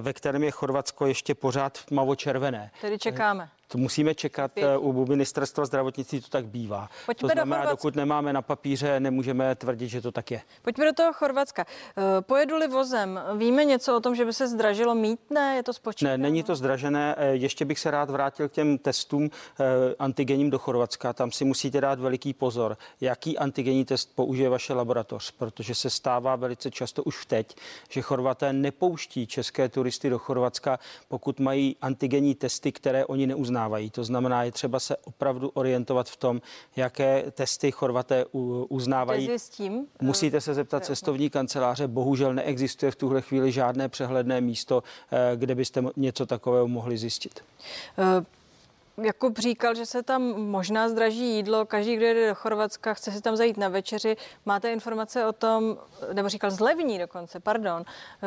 ve 0.00 0.12
kterém 0.12 0.42
je 0.42 0.50
Chorvatsko 0.50 1.07
ještě 1.07 1.35
pořád 1.35 1.78
mavo-červené. 1.90 2.71
Tedy 2.81 2.99
čekáme. 2.99 3.49
To 3.73 3.79
musíme 3.79 4.14
čekat 4.14 4.52
Pět. 4.52 4.79
u 4.79 5.07
ministerstva 5.07 5.64
zdravotnictví, 5.64 6.21
to 6.21 6.29
tak 6.29 6.47
bývá. 6.47 6.88
Pojďme 7.07 7.29
to 7.29 7.33
znamená, 7.33 7.64
do 7.64 7.71
dokud 7.71 7.97
nemáme 7.97 8.33
na 8.33 8.43
papíře, 8.43 9.00
nemůžeme 9.00 9.55
tvrdit, 9.55 9.88
že 9.88 10.00
to 10.00 10.12
tak 10.12 10.31
je. 10.31 10.41
Pojďme 10.62 10.85
do 10.85 10.93
toho 10.93 11.12
Chorvatska. 11.12 11.67
Eh, 11.97 12.02
pojedu-li 12.21 12.69
vozem, 12.69 13.21
víme 13.37 13.64
něco 13.64 13.97
o 13.97 14.00
tom, 14.00 14.14
že 14.14 14.25
by 14.25 14.33
se 14.33 14.49
zdražilo 14.49 14.95
mítné? 14.95 15.57
Je 15.57 15.62
to 15.62 15.73
spočítáno? 15.73 16.17
Ne, 16.17 16.19
není 16.19 16.43
to 16.43 16.57
zdražené. 16.57 17.14
Eh, 17.19 17.26
ještě 17.26 17.64
bych 17.64 17.79
se 17.79 17.91
rád 17.91 18.11
vrátil 18.11 18.49
k 18.49 18.52
těm 18.52 18.79
testům 18.79 19.31
eh, 19.61 19.64
antigenním 19.99 20.50
do 20.50 20.59
Chorvatska. 20.59 21.12
Tam 21.12 21.33
si 21.33 21.45
musíte 21.45 21.81
dát 21.81 22.00
veliký 22.00 22.33
pozor, 22.33 22.76
jaký 23.00 23.38
antigenní 23.38 23.85
test 23.85 24.12
použije 24.14 24.49
vaše 24.49 24.75
laboratoř, 24.75 25.31
protože 25.31 25.75
se 25.75 25.91
stává 25.91 26.37
velice 26.37 26.71
často 26.71 27.05
už 27.05 27.26
teď, 27.26 27.57
že 27.91 28.02
Chorvaté 28.02 28.52
nepouští 28.52 29.26
české 29.26 29.69
turisty 29.69 30.11
do 30.11 30.19
Chorvatska, 30.19 30.79
pokud 31.09 31.41
mají 31.41 31.76
antigenní 31.81 32.35
testy, 32.35 32.73
které 32.73 33.07
oni 33.07 33.26
neuznávají 33.26 33.62
uznávají. 33.62 33.90
To 33.90 34.04
znamená, 34.04 34.45
je 34.45 34.52
třeba 34.52 34.81
se 34.81 34.97
opravdu 34.97 35.49
orientovat 35.54 36.09
v 36.09 36.16
tom, 36.16 36.40
jaké 36.76 37.31
testy 37.31 37.71
Chorvaté 37.71 38.25
uznávají. 38.69 39.31
tím? 39.49 39.87
Musíte 40.00 40.40
se 40.40 40.54
zeptat 40.54 40.85
cestovní 40.85 41.31
kanceláře. 41.31 41.88
Bohužel 41.88 42.35
neexistuje 42.35 42.90
v 42.90 42.97
tuhle 42.97 43.21
chvíli 43.21 43.52
žádné 43.52 43.88
přehledné 43.88 44.40
místo, 44.40 44.83
eh, 45.12 45.37
kde 45.37 45.54
byste 45.54 45.83
něco 45.97 46.26
takového 46.26 46.69
mohli 46.69 46.99
zjistit. 46.99 47.40
Uh... 47.99 48.25
Jakub 48.99 49.38
říkal, 49.38 49.75
že 49.75 49.87
se 49.87 50.02
tam 50.02 50.22
možná 50.37 50.88
zdraží 50.88 51.37
jídlo, 51.37 51.66
každý, 51.66 51.96
kdo 51.96 52.06
jede 52.06 52.28
do 52.28 52.34
Chorvatska, 52.34 52.94
chce 52.94 53.12
si 53.12 53.20
tam 53.20 53.37
zajít 53.37 53.56
na 53.56 53.68
večeři. 53.68 54.16
Máte 54.46 54.72
informace 54.72 55.26
o 55.26 55.32
tom, 55.32 55.78
nebo 56.12 56.28
říkal 56.28 56.50
zlevní 56.50 56.99
dokonce, 56.99 57.40
pardon, 57.40 57.84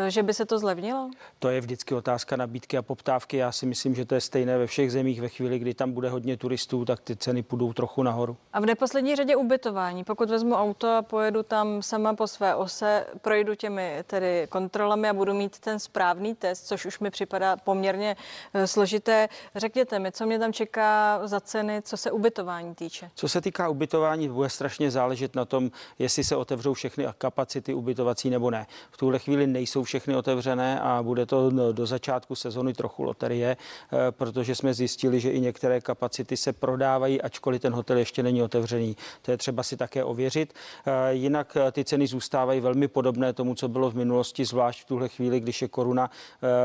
že 0.08 0.24
by 0.24 0.34
se 0.34 0.46
to 0.46 0.60
zlevnilo? 0.60 1.10
To 1.40 1.50
je 1.50 1.62
vždycky 1.62 1.96
otázka 1.96 2.36
nabídky 2.36 2.78
a 2.78 2.82
poptávky. 2.82 3.38
Já 3.38 3.52
si 3.52 3.66
myslím, 3.66 3.96
že 3.96 4.06
to 4.06 4.16
je 4.16 4.22
stejné 4.22 4.58
ve 4.58 4.68
všech 4.68 4.92
zemích. 4.92 5.22
Ve 5.22 5.30
chvíli, 5.30 5.60
kdy 5.60 5.74
tam 5.74 5.92
bude 5.92 6.10
hodně 6.10 6.38
turistů, 6.38 6.86
tak 6.86 7.00
ty 7.00 7.16
ceny 7.16 7.44
půjdou 7.44 7.74
trochu 7.74 8.04
nahoru. 8.04 8.38
A 8.54 8.60
v 8.60 8.66
neposlední 8.66 9.16
řadě 9.16 9.36
ubytování. 9.36 10.04
Pokud 10.04 10.30
vezmu 10.30 10.56
auto 10.56 10.88
a 10.90 11.02
pojedu 11.02 11.44
tam 11.44 11.82
sama 11.82 12.14
po 12.14 12.28
své 12.28 12.56
ose, 12.56 13.06
projdu 13.22 13.56
těmi 13.56 14.04
tedy 14.08 14.48
kontrolami 14.50 15.10
a 15.10 15.14
budu 15.14 15.34
mít 15.34 15.60
ten 15.60 15.80
správný 15.80 16.36
test, 16.36 16.68
což 16.68 16.86
už 16.86 17.00
mi 17.00 17.12
připadá 17.12 17.58
poměrně 17.58 18.16
eh, 18.54 18.68
složité. 18.68 19.30
Řekněte 19.56 20.00
mi, 20.00 20.12
co 20.12 20.26
mě 20.26 20.40
tam 20.40 20.52
čeká 20.56 21.20
za 21.28 21.40
ceny, 21.40 21.82
co 21.82 21.98
se 21.98 22.12
ubytování 22.12 22.76
týče? 22.76 23.12
Co 23.16 23.30
se 23.30 23.42
týká 23.42 23.70
ubytování, 23.70 24.30
bude 24.30 24.50
strašně 24.50 24.92
záležet 24.92 25.36
na 25.36 25.46
tom, 25.46 25.72
jestli 26.00 26.24
se 26.24 26.36
otevřou 26.36 26.74
všechny 26.74 27.06
kapacity 27.18 27.74
ubytovací 27.74 28.30
nebo 28.30 28.52
ne. 28.52 28.68
V 28.92 28.98
tuhle 28.98 29.20
chvíli 29.20 29.48
nejsou 29.48 29.84
všechny 29.84 30.16
otevřené 30.16 30.80
a 30.80 31.04
bude 31.04 31.26
to 31.26 31.50
do 31.72 31.86
začátku 31.86 32.36
sezony 32.36 32.74
trochu 32.74 33.04
loterie, 33.04 33.58
eh, 33.58 34.12
protože 34.12 34.56
jsme 34.56 34.74
zjistili, 34.74 35.20
že 35.20 35.32
i 35.32 35.40
některé 35.40 35.82
kapacity 35.82 36.38
se 36.38 36.54
prodávají, 36.54 37.22
ačkoliv 37.22 37.62
ten 37.62 37.74
hotel 37.74 37.98
ještě 37.98 38.24
není 38.24 38.44
otevřený. 38.44 38.96
To 39.22 39.32
je 39.32 39.38
třeba 39.38 39.64
si 39.64 39.78
také 39.78 40.04
ověřit. 40.04 40.54
Eh, 40.54 41.14
jinak 41.14 41.58
eh, 41.58 41.72
ty 41.72 41.84
ceny 41.84 42.08
zůstávají 42.08 42.60
velmi 42.60 42.88
podobné 42.88 43.34
tomu, 43.34 43.56
co 43.56 43.68
bylo 43.68 43.92
v 43.92 43.96
minulosti, 43.96 44.46
zvlášť 44.46 44.82
v 44.82 44.86
tuhle 44.86 45.10
chvíli, 45.10 45.40
když 45.40 45.62
je 45.62 45.68
koruna 45.68 46.10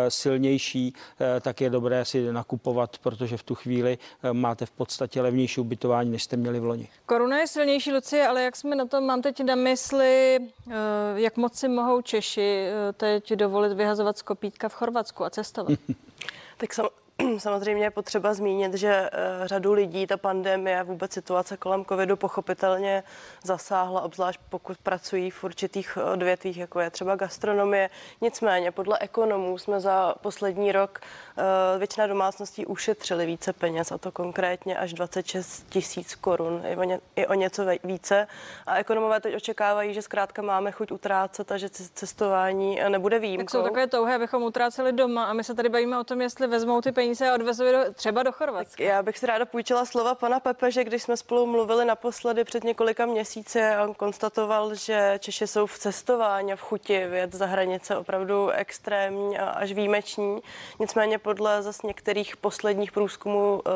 silnější, 0.08 0.94
tak 1.40 1.60
je 1.60 1.70
dobré 1.70 2.04
si 2.04 2.32
nakupovat, 2.32 2.98
protože 2.98 3.36
v 3.36 3.42
tu 3.42 3.54
chvíli 3.54 3.79
chvíli 3.80 3.98
eh, 4.22 4.32
máte 4.32 4.66
v 4.66 4.70
podstatě 4.70 5.20
levnější 5.20 5.60
ubytování, 5.60 6.10
než 6.10 6.22
jste 6.22 6.36
měli 6.36 6.60
v 6.60 6.64
loni. 6.64 6.88
Koruna 7.06 7.38
je 7.38 7.46
silnější, 7.46 7.92
Lucie, 7.92 8.26
ale 8.26 8.42
jak 8.42 8.56
jsme 8.56 8.76
na 8.76 8.84
tom, 8.84 9.06
mám 9.06 9.22
teď 9.22 9.40
na 9.40 9.54
mysli, 9.54 10.38
eh, 10.70 10.72
jak 11.14 11.36
moc 11.36 11.54
si 11.54 11.68
mohou 11.68 12.02
Češi 12.02 12.66
eh, 12.66 12.92
teď 12.92 13.32
dovolit 13.32 13.72
vyhazovat 13.72 14.18
z 14.18 14.22
kopítka 14.22 14.68
v 14.68 14.74
Chorvatsku 14.74 15.24
a 15.24 15.30
cestovat? 15.30 15.78
tak 16.56 16.74
sam, 16.74 16.86
Samozřejmě 17.38 17.84
je 17.84 17.90
potřeba 17.90 18.34
zmínit, 18.34 18.74
že 18.74 18.88
eh, 18.88 19.10
řadu 19.44 19.72
lidí 19.72 20.06
ta 20.06 20.16
pandemie, 20.16 20.82
vůbec 20.82 21.12
situace 21.12 21.56
kolem 21.56 21.84
covidu 21.84 22.16
pochopitelně 22.16 23.02
zasáhla, 23.44 24.00
obzvlášť 24.00 24.40
pokud 24.48 24.78
pracují 24.78 25.30
v 25.30 25.44
určitých 25.44 25.98
odvětvích, 26.12 26.56
jako 26.56 26.80
je 26.80 26.90
třeba 26.90 27.16
gastronomie. 27.16 27.90
Nicméně 28.20 28.70
podle 28.70 28.98
ekonomů 28.98 29.58
jsme 29.58 29.80
za 29.80 30.14
poslední 30.20 30.72
rok 30.72 31.00
eh, 31.02 31.78
většina 31.78 32.06
domácností 32.06 32.66
ušetřili 32.66 33.26
více 33.26 33.52
peněz, 33.52 33.92
a 33.92 33.98
to 33.98 34.12
konkrétně 34.12 34.78
až 34.78 34.92
26 34.92 35.66
tisíc 35.68 36.14
korun, 36.14 36.62
i 36.66 36.76
o, 36.76 36.82
ně, 36.84 37.00
i 37.16 37.26
o 37.26 37.34
něco 37.34 37.62
více. 37.84 38.26
A 38.66 38.76
ekonomové 38.76 39.20
teď 39.20 39.36
očekávají, 39.36 39.94
že 39.94 40.02
zkrátka 40.02 40.42
máme 40.42 40.72
chuť 40.72 40.92
utrácet 40.92 41.52
a 41.52 41.56
že 41.56 41.68
cestování 41.70 42.80
nebude 42.88 43.18
výjimkou. 43.18 43.44
Tak 43.44 43.50
jsou 43.50 43.62
takové 43.62 43.86
touhy, 43.86 44.14
abychom 44.14 44.42
utráceli 44.42 44.92
doma 44.92 45.24
a 45.24 45.32
my 45.32 45.44
se 45.44 45.54
tady 45.54 45.68
bavíme 45.68 45.98
o 45.98 46.04
tom, 46.04 46.20
jestli 46.20 46.46
vezmou 46.46 46.80
ty 46.80 46.92
peníze 46.92 47.09
peníze 47.10 47.30
a 47.30 47.34
odvezli 47.34 47.72
do, 47.72 47.78
třeba 47.94 48.22
do 48.22 48.32
Chorvatska. 48.32 48.76
Tak 48.76 48.80
já 48.80 49.02
bych 49.02 49.18
si 49.18 49.26
ráda 49.26 49.44
půjčila 49.44 49.84
slova 49.84 50.14
pana 50.14 50.40
Pepe, 50.40 50.70
že 50.70 50.84
když 50.84 51.02
jsme 51.02 51.16
spolu 51.16 51.46
mluvili 51.46 51.84
naposledy 51.84 52.44
před 52.44 52.64
několika 52.64 53.06
měsíci, 53.06 53.60
on 53.84 53.94
konstatoval, 53.94 54.74
že 54.74 55.18
Češi 55.18 55.46
jsou 55.46 55.66
v 55.66 55.78
cestování 55.78 56.52
a 56.52 56.56
v 56.56 56.60
chuti 56.60 57.06
věc 57.06 57.32
za 57.32 57.46
hranice 57.46 57.96
opravdu 57.96 58.50
extrémní 58.50 59.38
a 59.38 59.48
až 59.48 59.72
výjimeční. 59.72 60.40
Nicméně 60.78 61.18
podle 61.18 61.62
zase 61.62 61.86
některých 61.86 62.36
posledních 62.36 62.92
průzkumů 62.92 63.62
eh, 63.66 63.70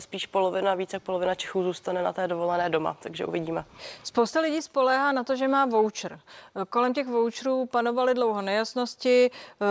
spíš 0.00 0.26
polovina, 0.26 0.74
více 0.74 0.96
jak 0.96 1.02
polovina 1.02 1.34
Čechů 1.34 1.62
zůstane 1.62 2.02
na 2.02 2.12
té 2.12 2.28
dovolené 2.28 2.70
doma, 2.70 2.96
takže 3.00 3.26
uvidíme. 3.26 3.64
Spousta 4.04 4.40
lidí 4.40 4.62
spoléhá 4.62 5.12
na 5.12 5.24
to, 5.24 5.36
že 5.36 5.48
má 5.48 5.66
voucher. 5.66 6.20
Kolem 6.70 6.94
těch 6.94 7.06
voucherů 7.06 7.66
panovaly 7.66 8.14
dlouho 8.14 8.42
nejasnosti. 8.42 9.30
Eh, 9.30 9.66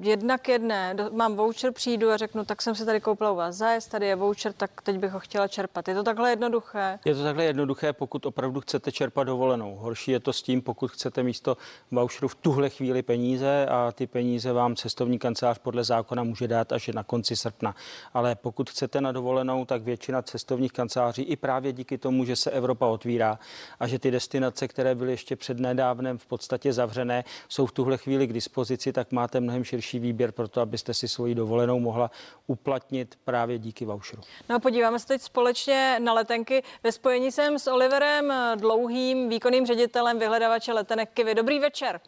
jednak 0.00 0.48
jedné, 0.48 0.96
mám 1.12 1.36
voucher, 1.36 1.72
přijdu 1.72 2.10
a 2.10 2.16
řeknu, 2.16 2.39
řeknu, 2.40 2.48
tak 2.48 2.62
jsem 2.62 2.74
si 2.74 2.84
tady 2.84 3.00
koupila 3.00 3.32
u 3.32 3.36
vás 3.36 3.56
zájezd, 3.56 3.90
tady 3.90 4.06
je 4.06 4.16
voucher, 4.16 4.52
tak 4.52 4.82
teď 4.82 4.98
bych 4.98 5.12
ho 5.12 5.20
chtěla 5.20 5.48
čerpat. 5.48 5.88
Je 5.88 5.94
to 5.94 6.02
takhle 6.02 6.30
jednoduché? 6.30 6.98
Je 7.04 7.14
to 7.14 7.24
takhle 7.24 7.44
jednoduché, 7.44 7.92
pokud 7.92 8.26
opravdu 8.26 8.60
chcete 8.60 8.92
čerpat 8.92 9.26
dovolenou. 9.26 9.76
Horší 9.76 10.10
je 10.10 10.20
to 10.20 10.32
s 10.32 10.42
tím, 10.42 10.62
pokud 10.62 10.90
chcete 10.90 11.22
místo 11.22 11.56
voucheru 11.90 12.28
v 12.28 12.34
tuhle 12.34 12.70
chvíli 12.70 13.02
peníze 13.02 13.66
a 13.66 13.92
ty 13.92 14.06
peníze 14.06 14.52
vám 14.52 14.76
cestovní 14.76 15.18
kancelář 15.18 15.58
podle 15.58 15.84
zákona 15.84 16.22
může 16.22 16.48
dát 16.48 16.72
až 16.72 16.88
na 16.88 17.02
konci 17.02 17.36
srpna. 17.36 17.74
Ale 18.14 18.34
pokud 18.34 18.70
chcete 18.70 19.00
na 19.00 19.12
dovolenou, 19.12 19.64
tak 19.64 19.82
většina 19.82 20.22
cestovních 20.22 20.72
kanceláří 20.72 21.22
i 21.22 21.36
právě 21.36 21.72
díky 21.72 21.98
tomu, 21.98 22.24
že 22.24 22.36
se 22.36 22.50
Evropa 22.50 22.86
otvírá 22.86 23.38
a 23.80 23.86
že 23.86 23.98
ty 23.98 24.10
destinace, 24.10 24.68
které 24.68 24.94
byly 24.94 25.12
ještě 25.12 25.36
před 25.36 25.60
nedávnem 25.60 26.18
v 26.18 26.26
podstatě 26.26 26.72
zavřené, 26.72 27.24
jsou 27.48 27.66
v 27.66 27.72
tuhle 27.72 27.96
chvíli 27.96 28.26
k 28.26 28.32
dispozici, 28.32 28.92
tak 28.92 29.12
máte 29.12 29.40
mnohem 29.40 29.64
širší 29.64 29.98
výběr 29.98 30.32
pro 30.32 30.48
to, 30.48 30.60
abyste 30.60 30.94
si 30.94 31.08
svoji 31.08 31.34
dovolenou 31.34 31.80
mohla 31.80 32.10
uplatnit 32.46 33.14
právě 33.24 33.58
díky 33.58 33.84
voucheru. 33.84 34.22
No 34.48 34.60
podíváme 34.60 34.98
se 34.98 35.06
teď 35.06 35.22
společně 35.22 35.96
na 35.98 36.12
letenky. 36.12 36.62
Ve 36.82 36.92
spojení 36.92 37.32
jsem 37.32 37.58
s 37.58 37.66
Oliverem 37.66 38.32
Dlouhým, 38.56 39.28
výkonným 39.28 39.66
ředitelem 39.66 40.18
vyhledavače 40.18 40.72
letenek 40.72 41.10
Kivy. 41.14 41.34
Dobrý 41.34 41.58
večer. 41.58 42.00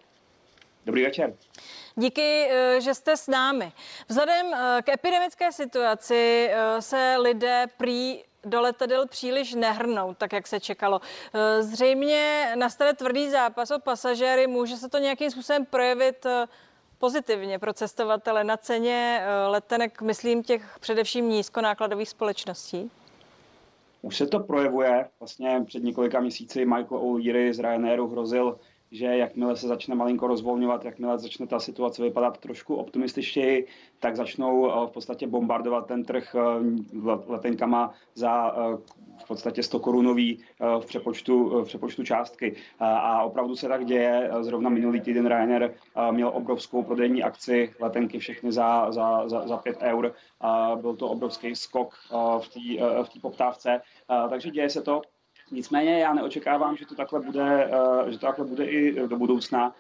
Dobrý 0.87 1.03
večer. 1.03 1.35
Díky, 1.97 2.49
eh, 2.51 2.81
že 2.81 2.95
jste 2.95 3.17
s 3.17 3.29
námi. 3.29 3.73
Vzhledem 4.09 4.55
eh, 4.55 4.83
k 4.83 4.89
epidemické 4.89 5.53
situaci 5.53 6.49
eh, 6.51 6.83
se 6.83 7.17
lidé 7.19 7.67
prý 7.77 8.23
do 8.45 8.61
letadel 8.61 9.07
příliš 9.07 9.55
nehrnou, 9.55 10.15
tak 10.15 10.33
jak 10.33 10.47
se 10.47 10.61
čekalo. 10.61 11.01
Zřejmě 11.61 12.53
nastane 12.55 12.95
tvrdý 12.95 13.31
zápas 13.31 13.71
o 13.71 13.79
pasažéry, 13.79 14.47
může 14.47 14.77
se 14.77 14.89
to 14.89 14.99
nějakým 14.99 15.31
způsobem 15.31 15.67
projevit 15.67 16.27
pozitivně 17.03 17.59
pro 17.59 17.73
cestovatele 17.73 18.45
na 18.45 18.57
ceně 18.57 19.21
eh, 19.21 19.47
letenek, 19.47 20.03
myslím 20.03 20.43
těch 20.43 20.79
především 20.81 21.29
nízkonákladových 21.29 22.09
společností? 22.09 22.91
Už 24.03 24.17
se 24.17 24.27
to 24.27 24.41
projevuje. 24.41 25.09
Vlastně 25.21 25.63
před 25.67 25.83
několika 25.83 26.21
měsíci 26.21 26.65
Michael 26.65 26.99
O'Leary 26.99 27.55
z 27.55 27.59
Ryanairu 27.59 28.09
hrozil 28.09 28.59
že 28.93 29.07
jakmile 29.07 29.57
se 29.57 29.69
začne 29.69 29.95
malinko 29.95 30.27
rozvolňovat, 30.27 30.85
jakmile 30.85 31.19
začne 31.19 31.47
ta 31.47 31.59
situace 31.59 32.03
vypadat 32.03 32.39
trošku 32.39 32.75
optimističtěji, 32.75 33.67
tak 34.01 34.17
začnou 34.17 34.71
eh, 34.71 34.87
v 34.87 34.91
podstatě 34.91 35.27
bombardovat 35.27 35.87
ten 35.87 36.05
trh 36.05 36.35
eh, 36.35 36.41
letenkama 37.27 37.95
za 38.15 38.53
eh, 38.57 38.77
v 39.25 39.29
podstatě 39.29 39.63
100 39.63 39.81
korunový 39.81 40.39
v 40.81 40.87
přepočtu, 40.87 41.63
v 41.63 41.65
přepočtu 41.65 42.03
částky. 42.05 42.57
A 42.81 43.23
opravdu 43.23 43.57
se 43.57 43.69
tak 43.69 43.85
děje. 43.85 44.31
Zrovna 44.41 44.71
minulý 44.71 45.01
týden 45.01 45.27
Ryanair 45.27 45.75
měl 46.11 46.31
obrovskou 46.35 46.83
prodejní 46.83 47.23
akci, 47.23 47.75
letenky 47.81 48.19
všechny 48.19 48.53
za, 48.53 48.93
za, 48.93 49.29
za, 49.29 49.47
za 49.49 49.57
5 49.57 49.77
eur. 49.81 50.15
Byl 50.81 50.97
to 50.97 51.09
obrovský 51.09 51.57
skok 51.57 51.95
v 52.41 52.49
té 52.49 52.61
v 53.05 53.21
poptávce. 53.21 53.81
Takže 54.31 54.51
děje 54.51 54.71
se 54.71 54.83
to. 54.83 55.03
Nicméně 55.53 55.99
já 55.99 56.15
neočekávám, 56.15 56.77
že 56.77 56.87
to 56.87 56.95
takhle 56.95 57.21
bude, 57.21 57.65
eh, 57.65 58.13
že 58.13 58.19
to 58.19 58.27
takhle 58.27 58.45
bude 58.45 58.65
i 58.65 59.07
do 59.07 59.17
budoucna. 59.17 59.75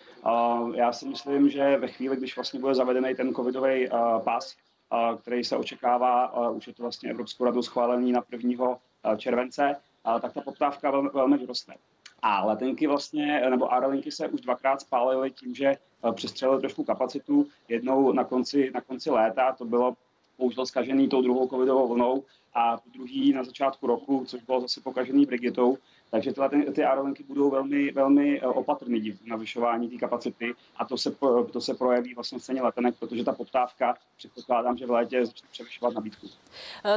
Já 0.74 0.92
si 0.92 1.08
myslím, 1.08 1.50
že 1.50 1.76
ve 1.76 1.88
chvíli, 1.88 2.16
když 2.16 2.36
vlastně 2.36 2.60
bude 2.60 2.74
zavedený 2.74 3.14
ten 3.14 3.34
covidový 3.34 3.86
eh, 3.86 3.90
pas, 4.24 4.56
eh, 4.92 5.16
který 5.16 5.44
se 5.44 5.56
očekává, 5.56 6.50
už 6.50 6.66
je 6.66 6.74
to 6.74 6.82
vlastně 6.82 7.10
Evropskou 7.10 7.44
radou 7.44 7.62
schválený 7.62 8.12
na 8.12 8.20
1. 8.20 8.78
července, 9.16 9.76
tak 10.20 10.32
ta 10.32 10.40
poptávka 10.40 10.90
velmi, 10.90 11.08
velmi 11.14 11.36
vyroste. 11.36 11.74
A 12.22 12.46
letenky 12.46 12.86
vlastně, 12.86 13.42
nebo 13.50 13.72
aerolinky 13.72 14.10
se 14.10 14.28
už 14.28 14.40
dvakrát 14.40 14.80
spálily 14.80 15.30
tím, 15.30 15.54
že 15.54 15.74
přestřelily 16.14 16.60
trošku 16.60 16.84
kapacitu. 16.84 17.46
Jednou 17.68 18.12
na 18.12 18.24
konci, 18.24 18.70
na 18.74 18.80
konci 18.80 19.10
léta, 19.10 19.52
to 19.52 19.64
bylo 19.64 19.96
bohužel 20.38 20.66
zkažený 20.66 21.08
tou 21.08 21.22
druhou 21.22 21.48
covidovou 21.48 21.88
vlnou 21.88 22.24
a 22.54 22.78
druhý 22.86 23.32
na 23.32 23.44
začátku 23.44 23.86
roku, 23.86 24.24
což 24.26 24.42
bylo 24.42 24.60
zase 24.60 24.80
pokažený 24.80 25.26
Brigitou. 25.26 25.78
Takže 26.10 26.32
tyhle, 26.32 26.48
ty, 26.48 26.72
ty 26.72 26.84
aerolinky 26.84 27.22
budou 27.22 27.50
velmi, 27.50 27.92
velmi 27.92 28.40
opatrné 28.40 28.98
v 28.98 29.26
navyšování 29.26 29.90
té 29.90 29.96
kapacity 29.96 30.54
a 30.76 30.84
to 30.84 30.98
se, 30.98 31.16
to 31.52 31.60
se 31.60 31.74
projeví 31.74 32.14
vlastně 32.14 32.38
v 32.38 32.42
ceně 32.42 32.62
letenek, 32.62 32.94
protože 32.98 33.24
ta 33.24 33.32
poptávka, 33.32 33.96
předpokládám, 34.16 34.76
že 34.76 34.86
v 34.86 34.90
létě 34.90 35.26
začne 35.26 35.48
převyšovat 35.50 35.94
nabídku. 35.94 36.26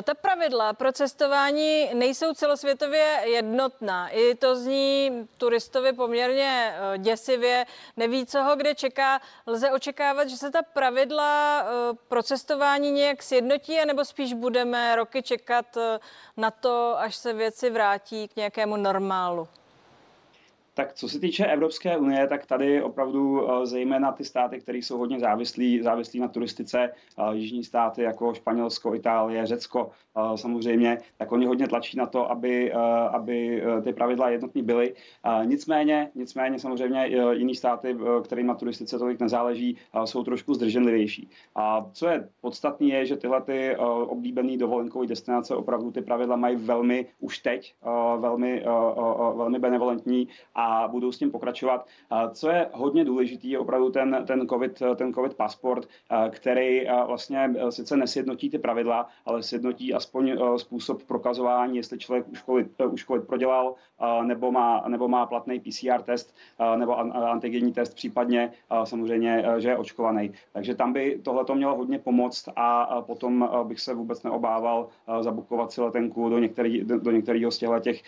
Ta 0.03 0.13
pravidla 0.13 0.73
pro 0.73 0.91
cestování 0.91 1.89
nejsou 1.93 2.33
celosvětově 2.33 3.21
jednotná. 3.25 4.09
I 4.09 4.35
to 4.35 4.55
zní 4.55 5.27
turistovi 5.37 5.93
poměrně 5.93 6.73
děsivě, 6.97 7.65
neví, 7.97 8.25
co 8.25 8.43
ho 8.43 8.55
kde 8.55 8.75
čeká. 8.75 9.21
Lze 9.47 9.71
očekávat, 9.71 10.29
že 10.29 10.37
se 10.37 10.51
ta 10.51 10.61
pravidla 10.61 11.65
pro 12.07 12.23
cestování 12.23 12.91
nějak 12.91 13.23
sjednotí, 13.23 13.77
nebo 13.85 14.05
spíš 14.05 14.33
budeme 14.33 14.95
roky 14.95 15.23
čekat 15.23 15.44
na 16.37 16.51
to, 16.51 16.95
až 16.99 17.15
se 17.15 17.33
věci 17.33 17.69
vrátí 17.69 18.27
k 18.27 18.35
nějakému 18.35 18.77
normálu? 18.77 19.47
Tak 20.75 20.93
co 20.93 21.09
se 21.09 21.19
týče 21.19 21.45
Evropské 21.45 21.97
unie, 21.97 22.27
tak 22.27 22.45
tady 22.45 22.83
opravdu 22.83 23.51
eh, 23.51 23.65
zejména 23.65 24.11
ty 24.11 24.23
státy, 24.23 24.59
které 24.59 24.77
jsou 24.77 24.97
hodně 24.97 25.19
závislí, 25.19 25.81
závislí 25.81 26.19
na 26.19 26.27
turistice, 26.27 26.91
eh, 27.17 27.35
jižní 27.35 27.63
státy 27.63 28.01
jako 28.01 28.33
Španělsko, 28.33 28.95
Itálie, 28.95 29.45
Řecko 29.45 29.89
eh, 30.17 30.37
samozřejmě, 30.37 30.97
tak 31.17 31.31
oni 31.31 31.45
hodně 31.45 31.67
tlačí 31.67 31.97
na 31.97 32.05
to, 32.05 32.31
aby, 32.31 32.73
aby 33.11 33.63
ty 33.83 33.93
pravidla 33.93 34.29
jednotní 34.29 34.63
byly. 34.63 34.93
Nicméně, 35.45 36.11
nicméně 36.15 36.59
samozřejmě 36.59 37.09
jiný 37.31 37.55
státy, 37.55 37.97
kterým 38.23 38.47
na 38.47 38.55
turistice 38.55 38.99
tolik 38.99 39.19
nezáleží, 39.19 39.77
jsou 40.05 40.23
trošku 40.23 40.53
zdrženlivější. 40.53 41.29
A 41.55 41.85
co 41.91 42.07
je 42.07 42.29
podstatné, 42.41 42.87
je, 42.87 43.05
že 43.05 43.17
tyhle 43.17 43.41
ty 43.41 43.75
oblíbené 44.07 44.57
dovolenkové 44.57 45.07
destinace 45.07 45.55
opravdu 45.55 45.91
ty 45.91 46.01
pravidla 46.01 46.35
mají 46.35 46.55
velmi 46.55 47.05
už 47.19 47.39
teď, 47.39 47.75
velmi, 48.19 48.63
velmi 49.35 49.59
benevolentní 49.59 50.27
a 50.55 50.64
a 50.65 50.87
budou 50.87 51.11
s 51.11 51.17
tím 51.17 51.31
pokračovat. 51.31 51.87
Co 52.33 52.49
je 52.49 52.69
hodně 52.73 53.05
důležitý, 53.05 53.49
je 53.49 53.59
opravdu 53.59 53.89
ten, 53.89 54.23
ten, 54.27 54.47
COVID, 54.47 54.81
ten 54.95 55.13
COVID 55.13 55.33
pasport, 55.33 55.87
který 56.29 56.87
vlastně 57.07 57.53
sice 57.69 57.97
nesjednotí 57.97 58.49
ty 58.49 58.59
pravidla, 58.59 59.07
ale 59.25 59.43
sjednotí 59.43 59.93
aspoň 59.93 60.37
způsob 60.57 61.03
prokazování, 61.03 61.77
jestli 61.77 61.97
člověk 61.97 62.27
už 62.27 62.43
COVID, 62.43 62.67
už 62.91 63.05
COVID 63.05 63.27
prodělal, 63.27 63.75
nebo 64.23 64.51
má, 64.51 64.83
nebo 64.87 65.07
má 65.07 65.25
platný 65.25 65.59
PCR 65.59 66.01
test, 66.01 66.35
nebo 66.75 66.97
antigenní 67.15 67.73
test, 67.73 67.93
případně 67.93 68.51
samozřejmě, 68.83 69.45
že 69.57 69.69
je 69.69 69.77
očkovaný. 69.77 70.31
Takže 70.53 70.75
tam 70.75 70.93
by 70.93 71.19
tohle 71.23 71.45
to 71.45 71.55
mělo 71.55 71.75
hodně 71.75 71.99
pomoct 71.99 72.49
a 72.55 73.01
potom 73.01 73.49
bych 73.63 73.79
se 73.79 73.93
vůbec 73.93 74.23
neobával 74.23 74.87
zabukovat 75.21 75.71
si 75.71 75.81
letenku 75.81 76.29
do, 76.29 76.39
některý, 76.39 76.83
do 76.83 77.11
některého 77.11 77.51
z 77.51 77.59
těch 77.81 78.01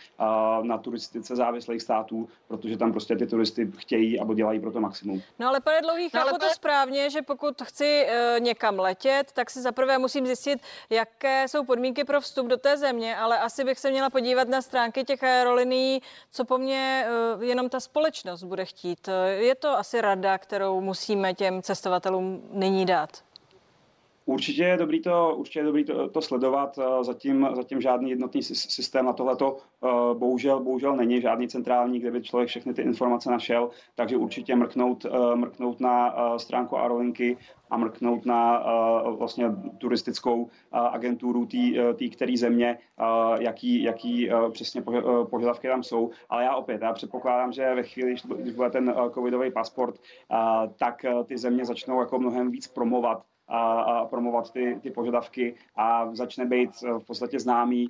na 0.61 0.77
turistice 0.77 1.35
závislých 1.35 1.81
států, 1.81 2.27
protože 2.47 2.77
tam 2.77 2.91
prostě 2.91 3.15
ty 3.15 3.27
turisty 3.27 3.71
chtějí 3.77 4.19
a 4.19 4.33
dělají 4.33 4.59
pro 4.59 4.71
to 4.71 4.81
maximum. 4.81 5.21
No 5.39 5.47
ale 5.47 5.59
pane 5.59 5.81
Dlouhý, 5.81 6.09
chápu 6.09 6.25
no, 6.25 6.29
ale... 6.29 6.39
to 6.39 6.49
správně, 6.49 7.09
že 7.09 7.21
pokud 7.21 7.61
chci 7.61 8.05
e, 8.07 8.39
někam 8.39 8.79
letět, 8.79 9.31
tak 9.31 9.49
si 9.49 9.61
zaprvé 9.61 9.97
musím 9.97 10.25
zjistit, 10.25 10.59
jaké 10.89 11.47
jsou 11.47 11.65
podmínky 11.65 12.03
pro 12.03 12.21
vstup 12.21 12.47
do 12.47 12.57
té 12.57 12.77
země, 12.77 13.17
ale 13.17 13.39
asi 13.39 13.63
bych 13.63 13.79
se 13.79 13.91
měla 13.91 14.09
podívat 14.09 14.47
na 14.47 14.61
stránky 14.61 15.03
těch 15.03 15.23
aerolinií, 15.23 16.01
co 16.31 16.45
po 16.45 16.57
mně 16.57 17.07
e, 17.41 17.45
jenom 17.45 17.69
ta 17.69 17.79
společnost 17.79 18.43
bude 18.43 18.65
chtít. 18.65 19.09
Je 19.37 19.55
to 19.55 19.69
asi 19.69 20.01
rada, 20.01 20.37
kterou 20.37 20.81
musíme 20.81 21.33
těm 21.33 21.61
cestovatelům 21.61 22.41
nyní 22.51 22.85
dát. 22.85 23.26
Určitě 24.29 24.63
je 24.63 24.77
dobrý 24.77 25.01
to, 25.01 25.35
určitě 25.37 25.59
je 25.59 25.63
dobrý 25.63 25.85
to, 25.85 26.09
to 26.09 26.21
sledovat. 26.21 26.79
Eh, 26.79 27.03
zatím, 27.03 27.47
zatím 27.55 27.81
žádný 27.81 28.09
jednotný 28.09 28.43
systém 28.43 29.05
na 29.05 29.13
tohleto 29.13 29.57
eh, 29.57 29.87
bohužel, 30.13 30.59
bohužel 30.59 30.95
není, 30.95 31.21
žádný 31.21 31.47
centrální, 31.47 31.99
kde 31.99 32.11
by 32.11 32.21
člověk 32.21 32.49
všechny 32.49 32.73
ty 32.73 32.81
informace 32.81 33.31
našel, 33.31 33.69
takže 33.95 34.17
určitě 34.17 34.55
mrknout, 34.55 35.05
eh, 35.05 35.35
mrknout 35.35 35.79
na 35.79 36.15
stránku 36.37 36.77
Aerolinky 36.77 37.37
a 37.69 37.77
mrknout 37.77 38.25
na 38.25 38.63
vlastně 39.09 39.51
turistickou 39.77 40.49
agenturu 40.71 41.45
té 41.95 42.07
které 42.11 42.37
země, 42.37 42.77
jaký, 43.39 43.83
jaký 43.83 44.29
přesně 44.51 44.83
požadavky 45.29 45.67
tam 45.67 45.83
jsou. 45.83 46.09
Ale 46.29 46.43
já 46.43 46.55
opět, 46.55 46.81
já 46.81 46.93
předpokládám, 46.93 47.51
že 47.51 47.75
ve 47.75 47.83
chvíli, 47.83 48.15
když 48.37 48.53
bude 48.55 48.69
ten 48.69 48.95
covidový 49.13 49.51
pasport, 49.51 49.99
tak 50.79 51.05
ty 51.25 51.37
země 51.37 51.65
začnou 51.65 51.99
jako 51.99 52.19
mnohem 52.19 52.51
víc 52.51 52.67
promovat 52.67 53.23
a, 53.47 53.81
a 53.81 54.05
promovat 54.05 54.51
ty, 54.51 54.79
ty 54.81 54.91
požadavky 54.91 55.55
a 55.75 56.15
začne 56.15 56.45
být 56.45 56.71
v 56.81 57.05
podstatě 57.07 57.39
známý 57.39 57.89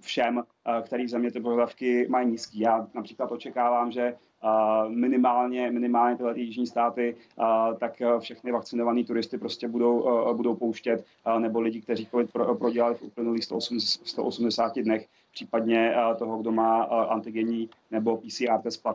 všem, 0.00 0.42
který 0.82 1.08
země 1.08 1.30
ty 1.30 1.40
požadavky 1.40 2.06
mají 2.08 2.28
nízký. 2.28 2.60
Já 2.60 2.86
například 2.94 3.32
očekávám, 3.32 3.92
že 3.92 4.14
minimálně, 4.88 5.70
minimálně 5.70 6.16
tyhle 6.16 6.38
jižní 6.38 6.66
státy, 6.66 7.16
tak 7.78 8.02
všechny 8.18 8.52
vakcinovaný 8.52 9.04
turisty 9.04 9.38
prostě 9.38 9.68
budou, 9.68 10.34
budou 10.34 10.54
pouštět, 10.54 11.04
nebo 11.38 11.60
lidi, 11.60 11.80
kteří 11.80 12.06
COVID 12.06 12.30
prodělali 12.58 12.94
v 12.94 13.02
uplynulých 13.02 13.44
180 14.04 14.78
dnech, 14.78 15.08
případně 15.36 15.94
toho, 16.18 16.38
kdo 16.38 16.52
má 16.52 16.82
antigenní 16.82 17.70
nebo 17.90 18.16
PCR 18.16 18.58
test 18.62 18.86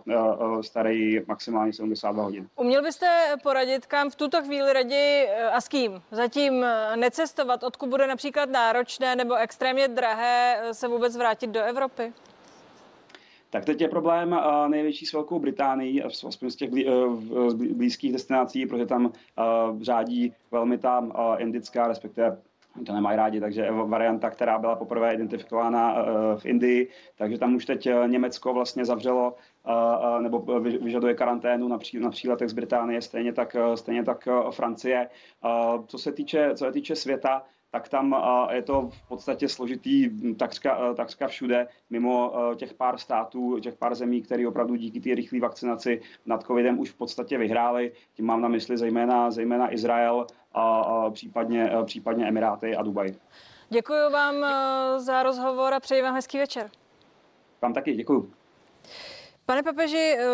starý 0.61 1.21
maximálně 1.27 1.73
72 1.73 2.23
hodin. 2.23 2.47
Uměl 2.55 2.81
byste 2.83 3.07
poradit, 3.43 3.85
kam 3.85 4.09
v 4.09 4.15
tuto 4.15 4.41
chvíli 4.41 4.73
raději 4.73 5.29
a 5.29 5.61
s 5.61 5.67
kým 5.67 6.01
zatím 6.11 6.65
necestovat, 6.95 7.63
odkud 7.63 7.89
bude 7.89 8.07
například 8.07 8.49
náročné 8.49 9.15
nebo 9.15 9.35
extrémně 9.35 9.87
drahé 9.87 10.61
se 10.71 10.87
vůbec 10.87 11.17
vrátit 11.17 11.49
do 11.49 11.61
Evropy? 11.61 12.13
Tak 13.49 13.65
teď 13.65 13.81
je 13.81 13.87
problém 13.87 14.39
největší 14.67 15.05
s 15.05 15.13
Velkou 15.13 15.39
Británií, 15.39 16.03
aspoň 16.03 16.49
z 16.49 16.55
těch 16.55 16.69
blízkých 17.73 18.13
destinací, 18.13 18.65
protože 18.65 18.85
tam 18.85 19.11
řádí 19.81 20.33
velmi 20.51 20.77
ta 20.77 21.07
indická, 21.37 21.87
respektive 21.87 22.37
to 22.85 22.93
nemají 22.93 23.17
rádi, 23.17 23.39
takže 23.39 23.71
varianta, 23.71 24.29
která 24.29 24.59
byla 24.59 24.75
poprvé 24.75 25.13
identifikována 25.13 25.95
v 26.37 26.45
Indii, 26.45 26.87
takže 27.17 27.37
tam 27.37 27.55
už 27.55 27.65
teď 27.65 27.87
Německo 28.07 28.53
vlastně 28.53 28.85
zavřelo 28.85 29.35
nebo 30.19 30.39
vyžaduje 30.59 31.13
karanténu 31.13 31.67
na, 31.67 31.77
pří, 31.77 31.99
příletech 32.09 32.49
z 32.49 32.53
Británie, 32.53 33.01
stejně 33.01 33.33
tak, 33.33 33.55
stejně 33.75 34.03
tak 34.03 34.27
Francie. 34.51 35.09
Co 35.87 35.97
se 35.97 36.11
týče, 36.11 36.49
co 36.55 36.65
se 36.65 36.71
týče 36.71 36.95
světa, 36.95 37.43
tak 37.71 37.89
tam 37.89 38.15
je 38.51 38.61
to 38.61 38.89
v 38.91 39.07
podstatě 39.07 39.49
složitý 39.49 40.09
takřka, 40.35 40.93
takřka 40.93 41.27
všude, 41.27 41.67
mimo 41.89 42.33
těch 42.55 42.73
pár 42.73 42.97
států, 42.97 43.59
těch 43.59 43.75
pár 43.75 43.95
zemí, 43.95 44.21
které 44.21 44.47
opravdu 44.47 44.75
díky 44.75 44.99
té 44.99 45.15
rychlé 45.15 45.39
vakcinaci 45.39 46.01
nad 46.25 46.43
covidem 46.43 46.79
už 46.79 46.89
v 46.89 46.97
podstatě 46.97 47.37
vyhráli. 47.37 47.91
Tím 48.13 48.25
mám 48.25 48.41
na 48.41 48.47
mysli 48.47 48.77
zejména, 48.77 49.31
zejména 49.31 49.73
Izrael 49.73 50.27
a, 50.53 50.79
a 50.81 51.09
případně, 51.09 51.71
případně 51.85 52.27
Emiráty 52.27 52.75
a 52.75 52.83
Dubaj. 52.83 53.15
Děkuji 53.69 54.11
vám 54.13 54.35
za 54.97 55.23
rozhovor 55.23 55.73
a 55.73 55.79
přeji 55.79 56.01
vám 56.01 56.15
hezký 56.15 56.37
večer. 56.37 56.69
Vám 57.61 57.73
taky, 57.73 57.93
děkuji. 57.93 58.40
Pane 59.51 59.63
papeži, 59.63 60.17
eh, 60.19 60.25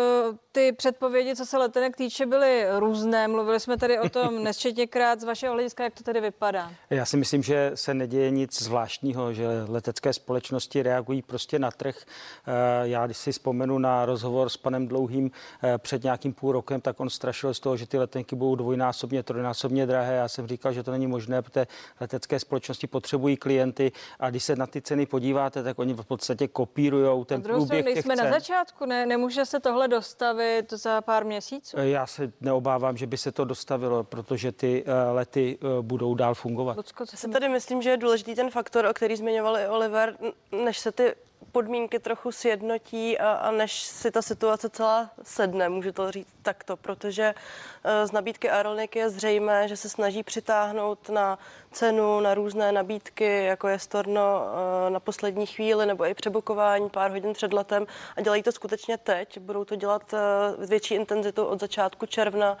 ty 0.52 0.72
předpovědi, 0.72 1.36
co 1.36 1.46
se 1.46 1.58
letenek 1.58 1.96
týče, 1.96 2.26
byly 2.26 2.66
různé. 2.78 3.28
Mluvili 3.28 3.60
jsme 3.60 3.76
tady 3.76 3.98
o 3.98 4.08
tom 4.08 4.42
nesčetněkrát. 4.44 5.20
Z 5.20 5.24
vašeho 5.24 5.52
hlediska, 5.54 5.84
jak 5.84 5.94
to 5.94 6.02
tady 6.04 6.20
vypadá? 6.20 6.72
Já 6.90 7.04
si 7.04 7.16
myslím, 7.16 7.42
že 7.42 7.70
se 7.74 7.94
neděje 7.94 8.30
nic 8.30 8.62
zvláštního, 8.62 9.32
že 9.32 9.46
letecké 9.68 10.12
společnosti 10.12 10.82
reagují 10.82 11.22
prostě 11.22 11.58
na 11.58 11.70
trh. 11.70 11.96
Eh, 11.98 12.52
já 12.82 13.06
když 13.06 13.16
si 13.16 13.32
vzpomenu 13.32 13.78
na 13.78 14.06
rozhovor 14.06 14.48
s 14.48 14.56
panem 14.56 14.88
Dlouhým 14.88 15.30
eh, 15.62 15.78
před 15.78 16.02
nějakým 16.02 16.32
půl 16.32 16.52
rokem, 16.52 16.80
tak 16.80 17.00
on 17.00 17.10
strašil 17.10 17.54
z 17.54 17.60
toho, 17.60 17.76
že 17.76 17.86
ty 17.86 17.98
letenky 17.98 18.36
budou 18.36 18.54
dvojnásobně, 18.54 19.22
trojnásobně 19.22 19.86
drahé. 19.86 20.14
Já 20.14 20.28
jsem 20.28 20.46
říkal, 20.46 20.72
že 20.72 20.82
to 20.82 20.90
není 20.90 21.06
možné, 21.06 21.42
protože 21.42 21.66
letecké 22.00 22.40
společnosti 22.40 22.86
potřebují 22.86 23.36
klienty 23.36 23.92
a 24.20 24.30
když 24.30 24.44
se 24.44 24.56
na 24.56 24.66
ty 24.66 24.82
ceny 24.82 25.06
podíváte, 25.06 25.62
tak 25.62 25.78
oni 25.78 25.94
v 25.94 26.04
podstatě 26.04 26.48
kopírují 26.48 27.24
ten 27.24 27.42
průběh 27.42 27.84
těch 27.84 28.04
jsme 28.04 28.16
cen. 28.16 28.24
na 28.24 28.30
začátku, 28.30 28.86
ne? 28.86 29.07
Nemůže 29.08 29.44
se 29.44 29.60
tohle 29.60 29.88
dostavit 29.88 30.72
za 30.72 31.00
pár 31.00 31.24
měsíců? 31.24 31.76
Já 31.76 32.06
se 32.06 32.32
neobávám, 32.40 32.96
že 32.96 33.06
by 33.06 33.16
se 33.16 33.32
to 33.32 33.44
dostavilo, 33.44 34.04
protože 34.04 34.52
ty 34.52 34.84
eh, 34.86 35.10
lety 35.10 35.58
eh, 35.60 35.82
budou 35.82 36.14
dál 36.14 36.34
fungovat. 36.34 36.76
Lucko, 36.76 37.06
co 37.06 37.16
se 37.16 37.28
tady 37.28 37.48
myslím, 37.48 37.82
že 37.82 37.90
je 37.90 37.96
důležitý 37.96 38.34
ten 38.34 38.50
faktor, 38.50 38.86
o 38.86 38.94
který 38.94 39.16
zmiňoval 39.16 39.58
i 39.58 39.68
Oliver, 39.68 40.16
než 40.64 40.78
se 40.78 40.92
ty 40.92 41.14
podmínky 41.52 41.98
trochu 41.98 42.32
sjednotí 42.32 43.18
a, 43.18 43.30
a 43.32 43.50
než 43.50 43.82
si 43.82 44.10
ta 44.10 44.22
situace 44.22 44.70
celá 44.70 45.10
sedne, 45.22 45.68
můžu 45.68 45.92
to 45.92 46.10
říct 46.10 46.34
takto, 46.42 46.76
protože 46.76 47.34
uh, 47.34 47.90
z 48.08 48.12
nabídky 48.12 48.50
Aeroliniky 48.50 48.98
je 48.98 49.10
zřejmé, 49.10 49.68
že 49.68 49.76
se 49.76 49.88
snaží 49.88 50.22
přitáhnout 50.22 51.08
na 51.08 51.38
cenu, 51.72 52.20
na 52.20 52.34
různé 52.34 52.72
nabídky, 52.72 53.44
jako 53.44 53.68
je 53.68 53.78
storno 53.78 54.40
uh, 54.40 54.90
na 54.90 55.00
poslední 55.00 55.46
chvíli 55.46 55.86
nebo 55.86 56.06
i 56.06 56.14
přebukování 56.14 56.90
pár 56.90 57.10
hodin 57.10 57.32
před 57.32 57.52
letem 57.52 57.86
a 58.16 58.20
dělají 58.20 58.42
to 58.42 58.52
skutečně 58.52 58.98
teď. 58.98 59.38
Budou 59.38 59.64
to 59.64 59.76
dělat 59.76 60.12
uh, 60.12 60.66
větší 60.66 60.94
intenzitu 60.94 61.44
od 61.44 61.60
začátku 61.60 62.06
června, 62.06 62.58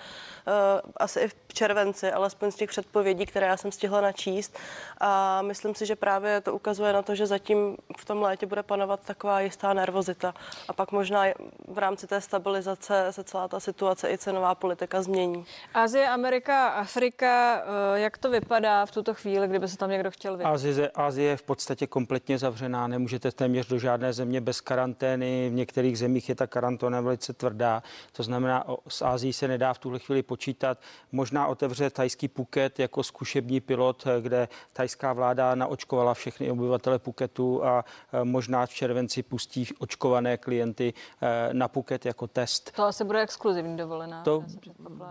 asi 0.96 1.20
i 1.20 1.28
v 1.28 1.54
červenci, 1.54 2.12
alespoň 2.12 2.50
z 2.50 2.54
těch 2.54 2.70
předpovědí, 2.70 3.26
které 3.26 3.46
já 3.46 3.56
jsem 3.56 3.72
stihla 3.72 4.00
načíst. 4.00 4.58
A 5.00 5.42
myslím 5.42 5.74
si, 5.74 5.86
že 5.86 5.96
právě 5.96 6.40
to 6.40 6.54
ukazuje 6.54 6.92
na 6.92 7.02
to, 7.02 7.14
že 7.14 7.26
zatím 7.26 7.76
v 7.98 8.04
tom 8.04 8.22
létě 8.22 8.46
bude 8.46 8.62
panovat 8.68 9.00
taková 9.00 9.40
jistá 9.40 9.72
nervozita. 9.72 10.34
A 10.68 10.72
pak 10.72 10.92
možná 10.92 11.24
v 11.68 11.78
rámci 11.78 12.06
té 12.06 12.20
stabilizace 12.20 13.06
se 13.10 13.24
celá 13.24 13.48
ta 13.48 13.60
situace 13.60 14.12
i 14.12 14.18
cenová 14.18 14.54
politika 14.54 15.02
změní. 15.02 15.44
Azie, 15.74 16.08
Amerika, 16.08 16.68
Afrika, 16.68 17.62
eh, 17.94 18.00
jak 18.00 18.18
to 18.18 18.30
vypadá 18.30 18.86
v 18.86 18.90
tuto 18.90 19.14
chvíli, 19.14 19.48
kdyby 19.48 19.68
se 19.68 19.76
tam 19.76 19.90
někdo 19.90 20.10
chtěl 20.10 20.36
vydat? 20.36 20.52
Azie, 20.52 20.90
Azie 20.94 21.28
je 21.28 21.36
v 21.36 21.42
podstatě 21.42 21.86
kompletně 21.86 22.38
zavřená, 22.38 22.86
nemůžete 22.86 23.32
téměř 23.32 23.66
do 23.68 23.78
žádné 23.78 24.12
země 24.12 24.40
bez 24.40 24.60
karantény. 24.60 25.50
V 25.50 25.54
některých 25.54 25.98
zemích 25.98 26.28
je 26.28 26.34
ta 26.34 26.46
karanténa 26.46 27.00
velice 27.00 27.32
tvrdá. 27.32 27.82
To 28.12 28.22
znamená, 28.22 28.64
s 28.88 29.02
Ázií 29.02 29.32
se 29.32 29.48
nedá 29.48 29.72
v 29.72 29.78
tuhle 29.78 29.98
chvíli 29.98 30.22
počítat. 30.22 30.78
Možná 31.12 31.46
otevře 31.46 31.90
tajský 31.90 32.28
Phuket 32.28 32.78
jako 32.78 33.02
zkušební 33.02 33.60
pilot, 33.60 34.04
kde 34.20 34.48
tajská 34.72 35.12
vláda 35.12 35.54
naočkovala 35.54 36.14
všechny 36.14 36.50
obyvatele 36.50 36.98
Phuketu 36.98 37.64
a 37.64 37.84
e, 38.12 38.24
možná 38.24 38.57
v 38.66 38.74
červenci 38.74 39.22
pustí 39.22 39.66
očkované 39.78 40.36
klienty 40.36 40.94
e, 41.22 41.54
na 41.54 41.68
Phuket 41.68 42.06
jako 42.06 42.26
test. 42.26 42.72
To 42.76 42.84
asi 42.84 43.04
bude 43.04 43.22
exkluzivní 43.22 43.76
dovolená. 43.76 44.22
To 44.22 44.44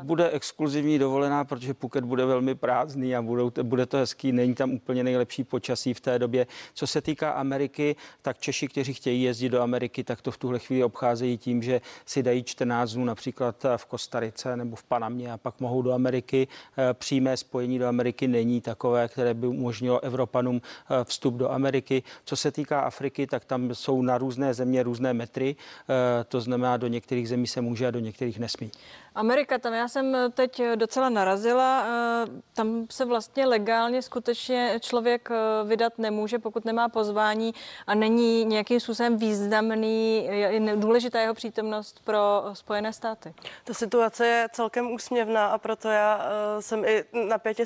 bude 0.04 0.30
exkluzivní 0.30 1.00
dovolená, 1.00 1.46
protože 1.46 1.74
Phuket 1.74 2.04
bude 2.04 2.26
velmi 2.26 2.56
prázdný 2.56 3.16
a 3.16 3.22
budou, 3.22 3.52
bude 3.64 3.86
to 3.86 3.98
hezký. 3.98 4.32
Není 4.32 4.56
tam 4.56 4.72
úplně 4.72 5.04
nejlepší 5.04 5.44
počasí 5.44 5.94
v 5.94 6.00
té 6.00 6.20
době. 6.20 6.48
Co 6.74 6.88
se 6.88 7.02
týká 7.02 7.32
Ameriky, 7.32 7.96
tak 8.22 8.38
Češi, 8.38 8.68
kteří 8.68 8.94
chtějí 8.94 9.24
jezdit 9.24 9.50
do 9.50 9.62
Ameriky, 9.62 10.04
tak 10.04 10.22
to 10.22 10.32
v 10.32 10.38
tuhle 10.38 10.60
chvíli 10.60 10.84
obcházejí 10.84 11.38
tím, 11.38 11.64
že 11.64 11.82
si 12.06 12.24
dají 12.24 12.44
14 12.44 12.92
dnů 12.92 13.06
například 13.06 13.66
v 13.78 13.86
Kostarice 13.86 14.58
nebo 14.58 14.76
v 14.76 14.84
Panamě 14.84 15.32
a 15.32 15.38
pak 15.38 15.60
mohou 15.60 15.82
do 15.82 15.94
Ameriky. 15.94 16.48
E, 16.78 16.94
přímé 16.94 17.38
spojení 17.38 17.80
do 17.80 17.88
Ameriky 17.88 18.28
není 18.28 18.62
takové, 18.62 19.08
které 19.08 19.34
by 19.34 19.48
umožnilo 19.48 20.04
Evropanům 20.04 20.62
eh, 20.62 21.04
vstup 21.04 21.34
do 21.34 21.52
Ameriky. 21.52 22.04
Co 22.26 22.36
se 22.36 22.52
týká 22.52 22.80
Afriky, 22.80 23.28
tak 23.28 23.37
tam 23.46 23.76
jsou 23.76 24.02
na 24.02 24.18
různé 24.18 24.54
země 24.54 24.84
různé 24.84 25.14
metry, 25.14 25.56
eh, 25.90 26.24
to 26.24 26.42
znamená, 26.42 26.78
do 26.78 26.88
některých 26.88 27.30
zemí 27.30 27.48
se 27.48 27.62
může 27.62 27.88
a 27.88 27.92
do 27.92 28.00
některých 28.00 28.40
nesmí. 28.40 28.72
Amerika, 29.16 29.58
tam 29.58 29.74
já 29.74 29.88
jsem 29.88 30.18
teď 30.34 30.62
docela 30.76 31.10
narazila. 31.10 31.86
Eh, 31.88 32.28
tam 32.54 32.86
se 32.92 33.06
vlastně 33.06 33.46
legálně 33.46 34.02
skutečně 34.02 34.80
člověk 34.82 35.30
vydat 35.66 35.94
nemůže, 35.98 36.40
pokud 36.40 36.66
nemá 36.66 36.90
pozvání 36.90 37.54
a 37.88 37.96
není 37.96 38.46
nějakým 38.46 38.80
způsobem 38.80 39.18
významný, 39.18 40.26
je 40.26 40.76
důležitá 40.76 41.20
jeho 41.20 41.34
přítomnost 41.34 42.02
pro 42.04 42.44
Spojené 42.54 42.94
státy. 42.94 43.34
Ta 43.64 43.74
situace 43.74 44.28
je 44.28 44.48
celkem 44.52 44.92
úsměvná 44.92 45.48
a 45.48 45.58
proto 45.58 45.90
já 45.90 46.22
jsem 46.60 46.86
i 46.86 47.04
napětě 47.28 47.66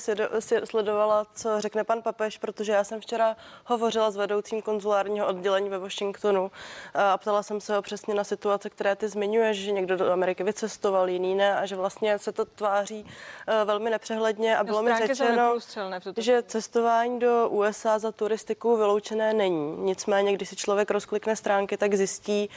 sledovala, 0.63 1.25
co 1.35 1.61
řekne 1.61 1.83
pan 1.83 2.01
papež, 2.01 2.37
protože 2.37 2.71
já 2.71 2.83
jsem 2.83 3.01
včera 3.01 3.35
hovořila 3.65 4.11
s 4.11 4.15
vedoucím 4.15 4.61
konzulárního 4.61 5.27
oddělení 5.27 5.60
ve 5.69 5.79
Washingtonu. 5.79 6.51
A 6.93 7.17
ptala 7.17 7.43
jsem 7.43 7.61
se 7.61 7.75
ho 7.75 7.81
přesně 7.81 8.13
na 8.13 8.23
situace, 8.23 8.69
které 8.69 8.95
ty 8.95 9.07
zmiňuješ, 9.07 9.57
že 9.57 9.71
někdo 9.71 9.97
do 9.97 10.11
Ameriky 10.11 10.43
vycestoval, 10.43 11.09
jiný 11.09 11.35
ne 11.35 11.57
a 11.57 11.65
že 11.65 11.75
vlastně 11.75 12.19
se 12.19 12.31
to 12.31 12.45
tváří 12.45 13.05
e, 13.47 13.65
velmi 13.65 13.89
nepřehledně. 13.89 14.57
A 14.57 14.63
bylo 14.63 14.81
mi 14.81 14.91
řečeno, 15.07 15.57
že 16.17 16.43
cestování 16.43 17.19
do 17.19 17.49
USA 17.49 17.99
za 17.99 18.11
turistiku 18.11 18.77
vyloučené 18.77 19.33
není. 19.33 19.77
Nicméně, 19.77 20.33
když 20.33 20.49
si 20.49 20.55
člověk 20.55 20.91
rozklikne 20.91 21.35
stránky, 21.35 21.77
tak 21.77 21.93
zjistí, 21.93 22.49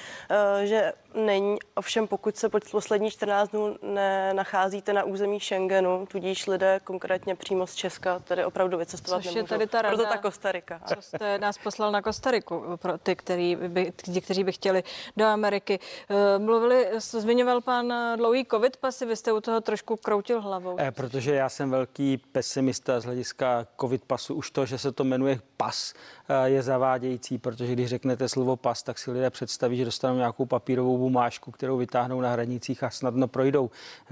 e, 0.63 0.67
že 0.67 0.93
není. 1.15 1.57
Ovšem, 1.75 2.07
pokud 2.07 2.37
se 2.37 2.49
poslední 2.71 3.11
14 3.11 3.51
dnů 3.51 3.77
nenacházíte 3.83 4.93
na 4.93 5.05
území 5.05 5.41
Schengenu, 5.41 6.07
tudíž 6.07 6.47
lidé 6.47 6.81
konkrétně 6.85 7.35
přímo 7.35 7.67
z 7.67 7.75
Česka, 7.75 8.19
tedy 8.19 8.45
opravdu 8.45 8.79
vycestovat 8.79 9.23
Což 9.23 9.35
nemůžou. 9.35 9.55
je 9.55 9.59
tady 9.59 9.67
ta 9.67 9.83
rada, 9.83 9.97
Proto 9.97 10.11
ta 10.11 10.19
Kostarika. 10.19 10.81
Co 10.87 11.03
jste 11.03 11.39
nás 11.39 11.59
poslal 11.59 11.93
na 11.93 12.03
Kostariku 12.03 12.63
pro 12.77 12.99
ty, 12.99 13.17
který 13.17 13.57
by, 13.57 13.93
ty, 13.93 14.21
kteří 14.21 14.45
by 14.45 14.53
chtěli 14.53 14.83
do 15.17 15.25
Ameriky. 15.25 15.79
Eh, 16.11 16.39
mluvili, 16.39 16.89
zmiňoval 16.99 17.61
pan 17.61 17.93
dlouhý 18.17 18.47
covid 18.51 18.77
pasy, 18.77 19.07
vy 19.07 19.17
jste 19.17 19.33
u 19.33 19.41
toho 19.41 19.61
trošku 19.61 19.97
kroutil 19.97 20.41
hlavou. 20.41 20.81
E, 20.81 20.91
protože 20.91 21.35
já 21.35 21.49
jsem 21.49 21.71
velký 21.71 22.17
pesimista 22.17 23.01
z 23.01 23.05
hlediska 23.05 23.67
covid 23.81 24.05
pasu. 24.05 24.35
Už 24.35 24.51
to, 24.51 24.67
že 24.67 24.79
se 24.79 24.93
to 24.93 25.05
jmenuje 25.05 25.41
pas, 25.57 25.95
eh, 26.29 26.49
je 26.49 26.63
zavádějící, 26.63 27.39
protože 27.39 27.73
když 27.73 27.89
řeknete 27.89 28.29
slovo 28.29 28.57
pas, 28.57 28.83
tak 28.83 28.99
si 28.99 29.11
lidé 29.11 29.31
představí, 29.31 29.77
že 29.77 29.85
dostanou 29.85 30.17
nějakou 30.17 30.47
papírovou 30.47 31.04
bumášku, 31.05 31.51
kterou 31.51 31.77
vytáhnou 31.77 32.21
na 32.21 32.33
hranicích 32.33 32.83
a 32.83 32.91
snadno 32.91 33.29
projdou. 33.29 33.71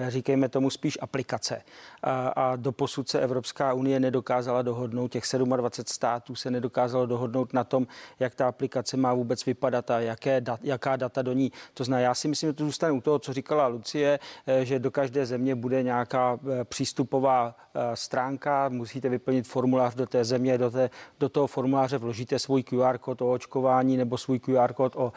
Říkejme 0.09 0.49
tomu 0.49 0.71
spíš 0.71 0.99
aplikace. 1.01 1.63
A, 2.03 2.29
a 2.29 2.57
doposud 2.57 3.09
se 3.09 3.21
Evropská 3.21 3.73
unie 3.73 4.01
nedokázala 4.01 4.63
dohodnout, 4.63 5.13
těch 5.13 5.25
27 5.57 5.95
států 5.95 6.35
se 6.35 6.51
nedokázalo 6.51 7.07
dohodnout 7.07 7.53
na 7.53 7.65
tom, 7.65 7.87
jak 8.21 8.35
ta 8.35 8.49
aplikace 8.49 8.97
má 8.97 9.15
vůbec 9.15 9.47
vypadat 9.47 9.91
a 9.91 10.01
jaké 10.01 10.41
dat, 10.41 10.61
jaká 10.63 10.97
data 10.97 11.23
do 11.23 11.33
ní. 11.33 11.53
To 11.75 11.85
znamená, 11.85 12.03
já 12.03 12.15
si 12.15 12.29
myslím, 12.29 12.49
že 12.49 12.53
to 12.53 12.65
zůstane 12.65 12.93
u 12.93 13.01
toho, 13.01 13.19
co 13.19 13.33
říkala 13.33 13.67
Lucie, 13.67 14.19
eh, 14.47 14.65
že 14.65 14.79
do 14.79 14.91
každé 14.91 15.27
země 15.27 15.55
bude 15.55 15.83
nějaká 15.83 16.39
eh, 16.39 16.65
přístupová 16.65 17.55
eh, 17.55 17.97
stránka, 17.97 18.69
musíte 18.69 19.09
vyplnit 19.09 19.47
formulář 19.47 19.95
do 19.95 20.07
té 20.07 20.25
země, 20.25 20.59
do, 20.59 20.71
té, 20.71 20.91
do 21.21 21.29
toho 21.29 21.47
formuláře 21.47 21.99
vložíte 21.99 22.39
svůj 22.39 22.63
QR 22.63 22.99
kód 22.99 23.23
o 23.23 23.33
očkování 23.33 23.97
nebo 23.97 24.19
svůj 24.19 24.39
QR 24.39 24.73
kód 24.73 24.97
o 24.97 25.13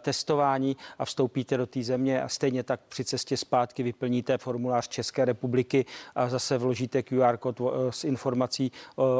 testování 0.00 0.76
a 0.98 1.06
vstoupíte 1.18 1.56
do 1.56 1.66
té 1.66 1.82
země 1.82 2.22
a 2.22 2.28
stejně 2.28 2.62
tak 2.62 2.80
při 2.88 3.04
cestě 3.04 3.36
zpátky 3.36 3.82
vyplníte 3.82 4.38
formulář 4.38 4.88
České 4.88 5.24
republiky 5.24 5.86
a 6.14 6.28
zase 6.28 6.58
vložíte 6.58 7.02
QR 7.02 7.36
kód 7.36 7.60
s 7.90 8.04
informací 8.04 8.72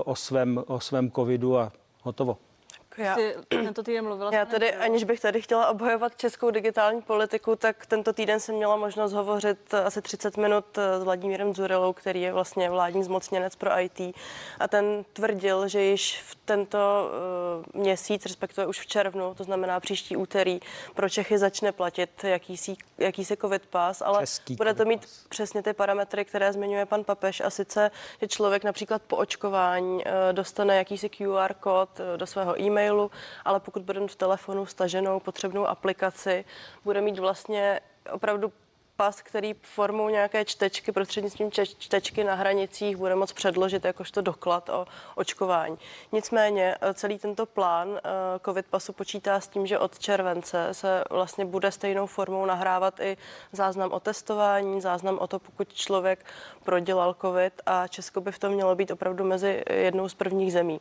o 0.05 0.15
svém, 0.15 0.65
o 0.67 0.81
svém 0.81 1.11
covidu 1.11 1.59
a 1.59 1.73
hotovo. 2.03 2.39
Já, 2.99 3.17
tento 3.49 3.83
týden 3.83 4.05
mluvila 4.05 4.31
já 4.35 4.45
tedy, 4.47 4.75
aniž 4.75 5.05
bych 5.05 5.21
tady 5.21 5.43
chtěla 5.43 5.69
obhajovat 5.69 6.17
českou 6.17 6.51
digitální 6.51 7.03
politiku, 7.03 7.57
tak 7.57 7.87
tento 7.87 8.13
týden 8.13 8.41
jsem 8.41 8.55
měla 8.55 8.77
možnost 8.77 9.13
hovořit 9.13 9.75
asi 9.75 10.03
30 10.03 10.37
minut 10.37 10.65
s 10.99 11.05
Vladimírem 11.05 11.55
Zurelou, 11.55 11.93
který 11.93 12.23
je 12.23 12.33
vlastně 12.33 12.71
vládní 12.71 13.05
zmocněnec 13.05 13.57
pro 13.57 13.71
IT. 13.81 14.01
A 14.61 14.69
ten 14.69 15.05
tvrdil, 15.13 15.69
že 15.69 15.83
již 15.83 16.23
v 16.23 16.39
tento 16.45 17.11
uh, 17.75 17.83
měsíc, 17.83 18.27
respektive 18.27 18.67
už 18.67 18.81
v 18.81 18.87
červnu, 18.87 19.35
to 19.35 19.45
znamená 19.45 19.81
příští 19.81 20.17
úterý, 20.17 20.61
pro 20.95 21.09
Čechy 21.09 21.39
začne 21.39 21.73
platit 21.73 22.25
jakýsi, 22.25 22.77
jakýsi 22.99 23.37
covid 23.37 23.67
pas, 23.67 24.03
ale 24.03 24.21
Český 24.21 24.55
bude 24.55 24.75
to 24.75 24.85
mít 24.85 25.01
pas. 25.01 25.25
přesně 25.29 25.63
ty 25.63 25.73
parametry, 25.73 26.25
které 26.25 26.53
zmiňuje 26.53 26.87
pan 26.87 27.05
Papež. 27.05 27.41
A 27.41 27.51
sice, 27.51 27.91
že 28.21 28.29
člověk 28.29 28.65
například 28.65 29.03
po 29.03 29.17
očkování 29.17 29.95
uh, 29.95 30.03
dostane 30.33 30.77
jakýsi 30.77 31.09
QR 31.09 31.55
kód 31.61 31.89
uh, 32.01 32.17
do 32.17 32.27
svého 32.27 32.61
e-mailu, 32.61 32.88
e-mailu, 32.89 33.11
ale 33.45 33.61
pokud 33.61 33.83
bude 33.83 34.01
v 34.07 34.17
telefonu 34.17 34.67
staženou 34.67 35.21
potřebnou 35.21 35.67
aplikaci, 35.67 36.45
bude 36.85 37.01
mít 37.01 37.19
vlastně 37.19 37.81
opravdu 38.13 38.53
pas, 38.99 39.23
který 39.23 39.55
formou 39.63 40.09
nějaké 40.09 40.45
čtečky, 40.45 40.93
prostřednictvím 40.93 41.51
čtečky 41.79 42.25
na 42.25 42.35
hranicích 42.35 42.97
bude 42.97 43.15
moct 43.15 43.33
předložit 43.33 43.85
jakožto 43.85 44.21
doklad 44.21 44.69
o 44.69 44.87
očkování. 45.15 45.79
Nicméně 46.13 46.77
eh, 46.81 46.95
celý 46.95 47.19
tento 47.19 47.47
plán 47.47 47.89
eh, 47.97 48.11
COVID 48.45 48.67
pasu 48.67 48.93
počítá 48.93 49.41
s 49.41 49.49
tím, 49.49 49.67
že 49.67 49.79
od 49.79 49.99
července 49.99 50.69
se 50.73 51.05
vlastně 51.11 51.45
bude 51.45 51.73
stejnou 51.73 52.07
formou 52.07 52.47
nahrávat 52.47 53.01
i 53.01 53.17
záznam 53.53 53.93
o 53.93 54.01
testování, 54.01 54.81
záznam 54.81 55.19
o 55.19 55.27
to, 55.27 55.39
pokud 55.39 55.73
člověk 55.73 56.25
prodělal 56.65 57.17
COVID 57.21 57.63
a 57.67 57.87
Česko 57.89 58.21
by 58.21 58.33
v 58.33 58.39
tom 58.39 58.53
mělo 58.53 58.75
být 58.75 58.91
opravdu 58.91 59.25
mezi 59.25 59.63
jednou 59.71 60.09
z 60.09 60.15
prvních 60.15 60.53
zemí. 60.53 60.81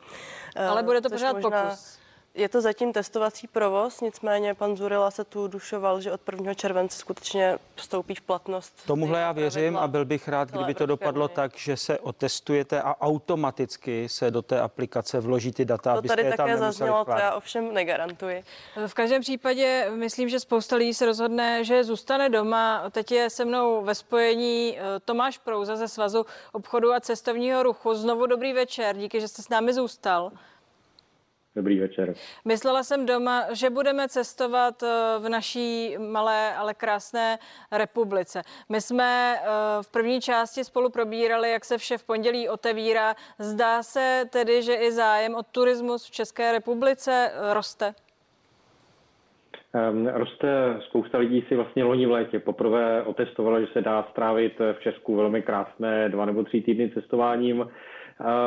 Ale 0.70 0.84
bude 0.84 1.02
to 1.02 1.10
pořád 1.10 1.34
možná... 1.34 1.64
pokus. 1.64 2.07
Je 2.38 2.50
to 2.50 2.62
zatím 2.62 2.94
testovací 2.94 3.48
provoz, 3.48 4.02
nicméně 4.02 4.54
pan 4.54 4.78
Zurila 4.78 5.12
se 5.12 5.24
tu 5.24 5.48
dušoval, 5.48 6.02
že 6.02 6.12
od 6.12 6.22
1. 6.32 6.54
července 6.54 7.00
skutečně 7.00 7.58
vstoupí 7.76 8.16
v 8.16 8.22
platnost. 8.22 8.74
Tomuhle 8.86 9.20
já 9.20 9.32
věřím 9.32 9.78
a 9.78 9.88
byl 9.88 10.06
bych 10.06 10.28
rád, 10.28 10.52
kdyby 10.52 10.74
to 10.74 10.86
dopadlo 10.86 11.28
tak, 11.28 11.58
že 11.58 11.78
se 11.78 12.00
otestujete 12.00 12.82
a 12.82 13.02
automaticky 13.02 14.10
se 14.10 14.32
do 14.32 14.42
té 14.42 14.62
aplikace 14.62 15.20
vloží 15.20 15.52
ty 15.52 15.66
data. 15.66 16.02
To 16.02 16.08
tady 16.08 16.32
také 16.38 16.58
zaznělo, 16.58 17.06
to 17.06 17.12
já 17.12 17.36
ovšem 17.36 17.74
negarantuji. 17.74 18.44
V 18.88 18.94
každém 18.94 19.22
případě 19.22 19.92
myslím, 19.96 20.30
že 20.30 20.40
spousta 20.40 20.76
lidí 20.76 20.94
se 20.94 21.06
rozhodne, 21.06 21.64
že 21.64 21.84
zůstane 21.84 22.30
doma. 22.30 22.90
Teď 22.92 23.12
je 23.12 23.30
se 23.30 23.46
mnou 23.46 23.84
ve 23.84 23.96
spojení 23.96 24.80
eh, 24.80 25.00
Tomáš 25.06 25.38
Prouza 25.38 25.76
ze 25.76 25.88
Svazu 25.88 26.26
obchodu 26.52 26.94
a 26.94 27.00
cestovního 27.00 27.64
ruchu. 27.64 27.94
Znovu 27.94 28.26
dobrý 28.26 28.54
večer, 28.54 28.98
díky, 28.98 29.22
že 29.22 29.28
jste 29.28 29.42
s 29.42 29.50
námi 29.50 29.74
zůstal. 29.74 30.32
Dobrý 31.58 31.80
večer. 31.80 32.14
Myslela 32.46 32.84
jsem 32.84 33.06
doma, 33.06 33.44
že 33.54 33.70
budeme 33.70 34.08
cestovat 34.08 34.84
eh, 34.84 34.88
v 35.20 35.30
naší 35.30 35.98
malé, 35.98 36.56
ale 36.56 36.74
krásné 36.74 37.38
republice. 37.72 38.42
My 38.70 38.82
jsme 38.82 39.36
eh, 39.36 39.48
v 39.82 39.92
první 39.92 40.22
části 40.22 40.64
spolu 40.64 40.90
probírali, 40.90 41.52
jak 41.52 41.66
se 41.66 41.78
vše 41.78 41.98
v 41.98 42.04
pondělí 42.04 42.50
otevírá. 42.50 43.16
Zdá 43.40 43.84
se 43.84 44.24
tedy, 44.30 44.64
že 44.64 44.74
i 44.74 44.92
zájem 44.92 45.36
o 45.36 45.44
turismus 45.44 46.06
v 46.06 46.12
České 46.12 46.52
republice 46.52 47.32
eh, 47.34 47.54
roste? 47.54 47.94
Um, 49.92 50.08
roste, 50.08 50.80
spousta 50.90 51.18
lidí 51.18 51.46
si 51.48 51.56
vlastně 51.56 51.84
loni 51.84 52.06
v 52.06 52.12
létě 52.12 52.40
poprvé 52.40 53.04
otestovalo, 53.04 53.60
že 53.60 53.68
se 53.74 53.82
dá 53.82 54.08
strávit 54.12 54.60
v 54.60 54.80
Česku 54.80 55.16
velmi 55.16 55.42
krásné 55.42 56.10
dva 56.10 56.26
nebo 56.26 56.44
tři 56.44 56.62
týdny 56.62 56.90
cestováním. 56.90 57.70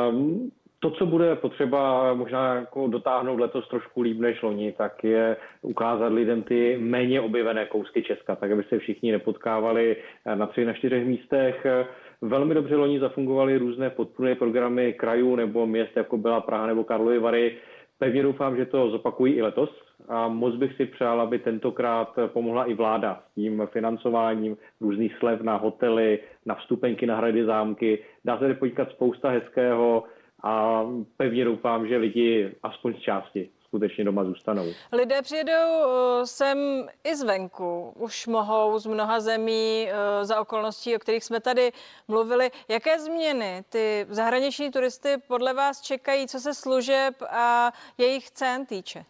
Um, 0.09 0.51
To, 0.83 0.91
co 0.91 1.05
bude 1.05 1.35
potřeba 1.35 2.13
možná 2.13 2.55
jako 2.55 2.87
dotáhnout 2.87 3.39
letos 3.39 3.67
trošku 3.67 4.01
líp 4.01 4.19
než 4.19 4.41
loni, 4.41 4.71
tak 4.71 5.03
je 5.03 5.37
ukázat 5.61 6.13
lidem 6.13 6.43
ty 6.43 6.77
méně 6.77 7.21
objevené 7.21 7.65
kousky 7.65 8.03
Česka, 8.03 8.35
tak 8.35 8.51
aby 8.51 8.63
se 8.63 8.79
všichni 8.79 9.11
nepotkávali 9.11 9.97
na 10.35 10.45
tři, 10.45 10.65
na 10.65 10.73
čtyřech 10.73 11.05
místech. 11.05 11.65
Velmi 12.21 12.53
dobře 12.53 12.75
loni 12.75 12.99
zafungovaly 12.99 13.57
různé 13.57 13.89
podpůrné 13.89 14.35
programy 14.35 14.93
krajů 14.93 15.35
nebo 15.35 15.67
měst, 15.67 15.97
jako 15.97 16.17
byla 16.17 16.41
Praha 16.41 16.67
nebo 16.67 16.83
Karlovy 16.83 17.19
Vary. 17.19 17.57
Pevně 17.99 18.23
doufám, 18.23 18.57
že 18.57 18.65
to 18.65 18.89
zopakují 18.89 19.33
i 19.33 19.41
letos 19.41 19.69
a 20.07 20.27
moc 20.27 20.55
bych 20.55 20.73
si 20.73 20.85
přál, 20.85 21.21
aby 21.21 21.39
tentokrát 21.39 22.19
pomohla 22.27 22.65
i 22.65 22.73
vláda 22.73 23.23
s 23.31 23.35
tím 23.35 23.67
financováním 23.71 24.57
různých 24.81 25.17
slev 25.17 25.41
na 25.41 25.55
hotely, 25.55 26.19
na 26.45 26.55
vstupenky 26.55 27.05
na 27.05 27.17
hrady 27.17 27.45
zámky. 27.45 27.99
Dá 28.25 28.37
se 28.37 28.53
podíkat 28.53 28.89
spousta 28.89 29.29
hezkého 29.29 30.03
a 30.43 30.83
pevně 31.17 31.45
doufám, 31.45 31.87
že 31.87 31.97
lidi 31.97 32.55
aspoň 32.63 32.93
z 32.93 32.99
části 32.99 33.49
skutečně 33.71 34.03
doma 34.03 34.23
zůstanou. 34.23 34.65
Lidé 34.91 35.21
přijedou 35.21 35.51
eh, 35.53 36.25
sem 36.25 36.57
i 37.03 37.15
zvenku. 37.15 37.93
Už 37.95 38.27
mohou 38.27 38.79
z 38.79 38.85
mnoha 38.85 39.19
zemí 39.19 39.87
eh, 39.89 40.25
za 40.25 40.41
okolností, 40.41 40.95
o 40.95 40.99
kterých 40.99 41.23
jsme 41.23 41.39
tady 41.39 41.71
mluvili. 42.07 42.51
Jaké 42.67 42.99
změny 42.99 43.63
ty 43.69 44.05
zahraniční 44.09 44.71
turisty 44.71 45.17
podle 45.27 45.53
vás 45.53 45.81
čekají, 45.81 46.27
co 46.27 46.39
se 46.39 46.53
služeb 46.53 47.15
a 47.29 47.71
jejich 47.97 48.31
cen 48.31 48.65
týče? 48.65 49.05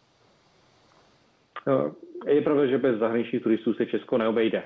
No, 1.68 1.92
je 2.28 2.42
pravda, 2.42 2.66
že 2.66 2.78
bez 2.78 3.00
zahraničních 3.00 3.44
turistů 3.44 3.74
se 3.74 3.86
Česko 3.86 4.18
neobejde. 4.18 4.64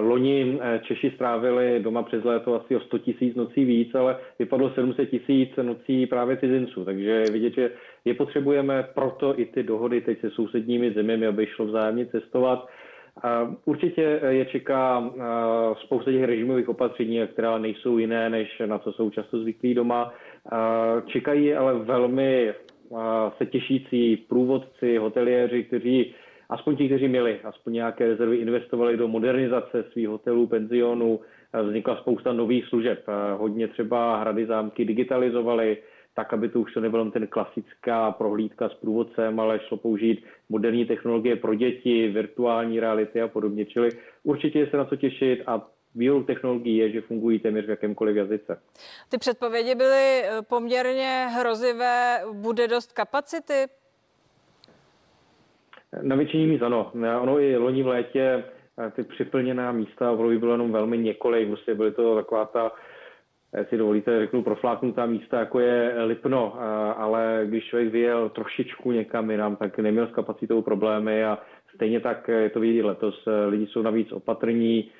Loni 0.00 0.58
eh, 0.60 0.80
Češi 0.84 1.10
strávili 1.14 1.80
doma 1.80 2.02
přes 2.02 2.24
léto 2.24 2.54
asi 2.54 2.76
o 2.76 2.80
100 2.80 2.98
tisíc 2.98 3.34
nocí 3.36 3.64
víc, 3.64 3.94
ale 3.94 4.16
vypadlo 4.38 4.70
700 4.70 5.10
tisíc 5.10 5.50
nocí 5.62 6.06
právě 6.06 6.36
cizinců. 6.36 6.84
Takže 6.84 7.24
vidět, 7.32 7.54
že 7.54 7.70
je 8.04 8.14
potřebujeme 8.14 8.88
proto 8.94 9.40
i 9.40 9.44
ty 9.46 9.62
dohody 9.62 10.00
teď 10.00 10.20
se 10.20 10.30
sousedními 10.30 10.92
zeměmi, 10.92 11.26
aby 11.26 11.46
šlo 11.46 11.64
vzájemně 11.64 12.06
cestovat. 12.06 12.68
Určitě 13.64 14.20
je 14.28 14.44
čeká 14.44 15.10
eh, 15.10 15.22
spousta 15.84 16.10
těch 16.10 16.24
režimových 16.24 16.68
opatření, 16.68 17.20
která 17.26 17.58
nejsou 17.58 17.98
jiné, 17.98 18.30
než 18.30 18.62
na 18.66 18.78
co 18.78 18.92
jsou 18.92 19.10
často 19.10 19.38
zvyklí 19.38 19.74
doma. 19.74 20.12
Čekají 21.06 21.54
ale 21.54 21.74
velmi 21.74 22.54
se 23.38 23.46
těšící 23.46 24.16
průvodci, 24.16 24.96
hoteliéři, 24.96 25.64
kteří 25.64 26.14
aspoň 26.48 26.76
ti, 26.76 26.86
kteří 26.86 27.08
měli 27.08 27.40
aspoň 27.44 27.72
nějaké 27.72 28.06
rezervy, 28.06 28.36
investovali 28.36 28.96
do 28.96 29.08
modernizace 29.08 29.84
svých 29.92 30.08
hotelů, 30.08 30.46
penzionů, 30.46 31.20
vznikla 31.62 31.96
spousta 31.96 32.32
nových 32.32 32.66
služeb. 32.66 33.04
Hodně 33.36 33.68
třeba 33.68 34.20
hrady 34.20 34.46
zámky 34.46 34.84
digitalizovali, 34.84 35.78
tak, 36.14 36.32
aby 36.32 36.48
to 36.48 36.60
už 36.60 36.74
to 36.74 36.80
nebylo 36.80 37.10
ten 37.10 37.26
klasická 37.26 38.10
prohlídka 38.10 38.68
s 38.68 38.74
průvodcem, 38.74 39.40
ale 39.40 39.60
šlo 39.68 39.76
použít 39.76 40.24
moderní 40.48 40.84
technologie 40.84 41.36
pro 41.36 41.54
děti, 41.54 42.08
virtuální 42.08 42.80
reality 42.80 43.20
a 43.20 43.28
podobně. 43.28 43.64
Čili 43.64 43.90
určitě 44.22 44.66
se 44.70 44.76
na 44.76 44.84
co 44.84 44.96
těšit 44.96 45.42
a 45.46 45.68
výhodou 45.94 46.22
technologií 46.22 46.76
je, 46.76 46.90
že 46.90 47.00
fungují 47.00 47.38
téměř 47.38 47.66
v 47.66 47.70
jakémkoliv 47.70 48.16
jazyce. 48.16 48.60
Ty 49.08 49.18
předpovědi 49.18 49.74
byly 49.74 50.22
poměrně 50.48 51.26
hrozivé. 51.30 52.20
Bude 52.32 52.68
dost 52.68 52.92
kapacity 52.92 53.66
na 56.02 56.16
většině 56.16 56.46
míst 56.46 56.62
ano. 56.62 56.92
Ono 57.20 57.40
i 57.40 57.56
loni 57.56 57.82
v 57.82 57.86
létě 57.86 58.44
eh, 58.78 58.90
ty 58.90 59.02
připlněná 59.02 59.72
místa 59.72 60.12
v 60.12 60.38
bylo 60.38 60.52
jenom 60.52 60.72
velmi 60.72 60.98
několik. 60.98 61.48
Prostě 61.48 61.74
byly 61.74 61.92
to 61.92 62.14
taková 62.14 62.44
ta, 62.44 62.72
si 63.68 63.76
dovolíte, 63.76 64.20
řeknu, 64.20 64.42
profláknutá 64.42 65.06
místa, 65.06 65.38
jako 65.38 65.60
je 65.60 65.94
Lipno, 66.04 66.56
eh, 66.56 66.94
ale 66.94 67.42
když 67.44 67.64
člověk 67.64 67.92
vyjel 67.92 68.28
trošičku 68.28 68.92
někam 68.92 69.30
jinam, 69.30 69.56
tak 69.56 69.78
neměl 69.78 70.06
s 70.06 70.12
kapacitou 70.12 70.62
problémy 70.62 71.24
a 71.24 71.38
stejně 71.74 72.00
tak 72.00 72.28
je 72.28 72.50
to 72.50 72.60
vidět 72.60 72.84
letos. 72.84 73.24
Eh, 73.26 73.46
lidi 73.46 73.66
jsou 73.66 73.82
navíc 73.82 74.12
opatrní, 74.12 74.90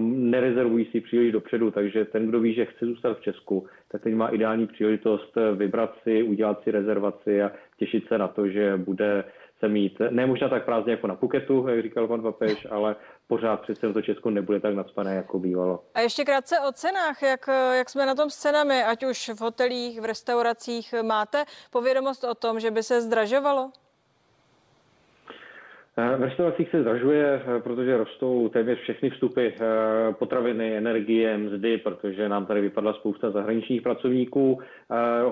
nerezervují 0.00 0.84
si 0.84 1.00
příliš 1.00 1.32
dopředu, 1.32 1.70
takže 1.70 2.04
ten, 2.04 2.28
kdo 2.28 2.40
ví, 2.40 2.54
že 2.54 2.64
chce 2.64 2.86
zůstat 2.86 3.18
v 3.18 3.22
Česku, 3.22 3.66
tak 3.90 4.02
teď 4.02 4.14
má 4.14 4.28
ideální 4.28 4.66
příležitost 4.66 5.38
vybrat 5.54 5.94
si, 6.02 6.22
udělat 6.22 6.62
si 6.62 6.70
rezervaci 6.70 7.42
a 7.42 7.50
těšit 7.78 8.08
se 8.08 8.18
na 8.18 8.28
to, 8.28 8.48
že 8.48 8.76
bude 8.76 9.24
se 9.60 9.68
mít, 9.68 9.98
ne 10.10 10.26
možná 10.26 10.48
tak 10.48 10.64
prázdně 10.64 10.92
jako 10.92 11.06
na 11.06 11.14
Puketu, 11.14 11.68
jak 11.68 11.82
říkal 11.82 12.08
pan 12.08 12.22
papež, 12.22 12.66
ale 12.70 12.96
pořád 13.26 13.60
přece 13.60 13.92
to 13.92 14.02
Česko 14.02 14.30
nebude 14.30 14.60
tak 14.60 14.74
nadspané, 14.74 15.14
jako 15.14 15.38
bývalo. 15.38 15.84
A 15.94 16.00
ještě 16.00 16.24
krátce 16.24 16.60
o 16.68 16.72
cenách, 16.72 17.22
jak, 17.22 17.48
jak 17.78 17.90
jsme 17.90 18.06
na 18.06 18.14
tom 18.14 18.30
s 18.30 18.36
cenami, 18.36 18.82
ať 18.82 19.04
už 19.04 19.28
v 19.28 19.40
hotelích, 19.40 20.00
v 20.00 20.04
restauracích, 20.04 20.94
máte 21.02 21.44
povědomost 21.70 22.24
o 22.24 22.34
tom, 22.34 22.60
že 22.60 22.70
by 22.70 22.82
se 22.82 23.00
zdražovalo? 23.00 23.70
Eh, 25.98 26.16
v 26.16 26.22
restauracích 26.22 26.70
se 26.70 26.80
zdražuje, 26.80 27.42
eh, 27.46 27.60
protože 27.60 27.96
rostou 27.96 28.48
téměř 28.48 28.78
všechny 28.78 29.10
vstupy, 29.10 29.46
eh, 29.46 29.54
potraviny, 30.12 30.76
energie, 30.76 31.38
mzdy, 31.38 31.78
protože 31.78 32.28
nám 32.28 32.46
tady 32.46 32.60
vypadla 32.60 32.92
spousta 32.92 33.30
zahraničních 33.30 33.82
pracovníků. 33.82 34.58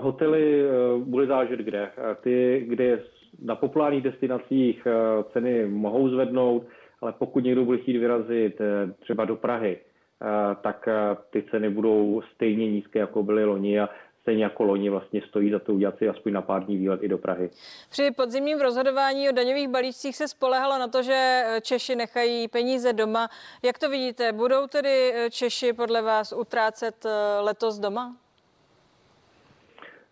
Hotely 0.01 0.63
bude 0.99 1.27
záležet 1.27 1.61
kde. 1.61 1.91
Ty, 2.21 2.65
kde 2.69 2.99
na 3.43 3.55
populárních 3.57 4.03
destinacích 4.03 4.87
eh, 4.87 5.25
ceny 5.33 5.67
mohou 5.67 6.09
zvednout, 6.09 6.67
ale 7.01 7.13
pokud 7.13 7.45
někdo 7.45 7.65
bude 7.65 7.79
chtít 7.79 7.99
vyrazit 7.99 8.61
eh, 8.61 8.93
třeba 9.01 9.25
do 9.25 9.37
Prahy, 9.37 9.79
eh, 9.79 10.57
tak 10.63 10.89
ty 11.31 11.45
ceny 11.51 11.71
budou 11.71 12.23
stejně 12.35 12.71
nízké, 12.71 12.99
jako 12.99 13.23
byly 13.23 13.45
loni 13.45 13.81
a 13.81 13.89
stejně 14.21 14.45
jako 14.45 14.65
loni 14.65 14.91
vlastně 14.91 15.23
stojí 15.29 15.51
za 15.51 15.59
to 15.59 15.75
udělat 15.75 15.99
si 15.99 16.09
aspoň 16.09 16.33
na 16.33 16.43
pár 16.43 16.65
dní 16.65 16.77
výlet 16.77 17.03
i 17.03 17.09
do 17.09 17.19
Prahy. 17.19 17.51
Při 17.91 18.11
podzimním 18.11 18.61
rozhodování 18.61 19.29
o 19.29 19.33
daňových 19.33 19.69
balíčcích 19.69 20.17
se 20.17 20.29
spolehalo 20.29 20.79
na 20.79 20.89
to, 20.89 21.03
že 21.03 21.45
Češi 21.63 21.97
nechají 21.97 22.49
peníze 22.49 22.93
doma. 22.93 23.29
Jak 23.63 23.79
to 23.79 23.91
vidíte? 23.91 24.33
Budou 24.33 24.67
tedy 24.67 25.13
Češi 25.31 25.73
podle 25.73 26.03
vás 26.03 26.33
utrácet 26.33 27.07
letos 27.41 27.79
doma? 27.79 28.17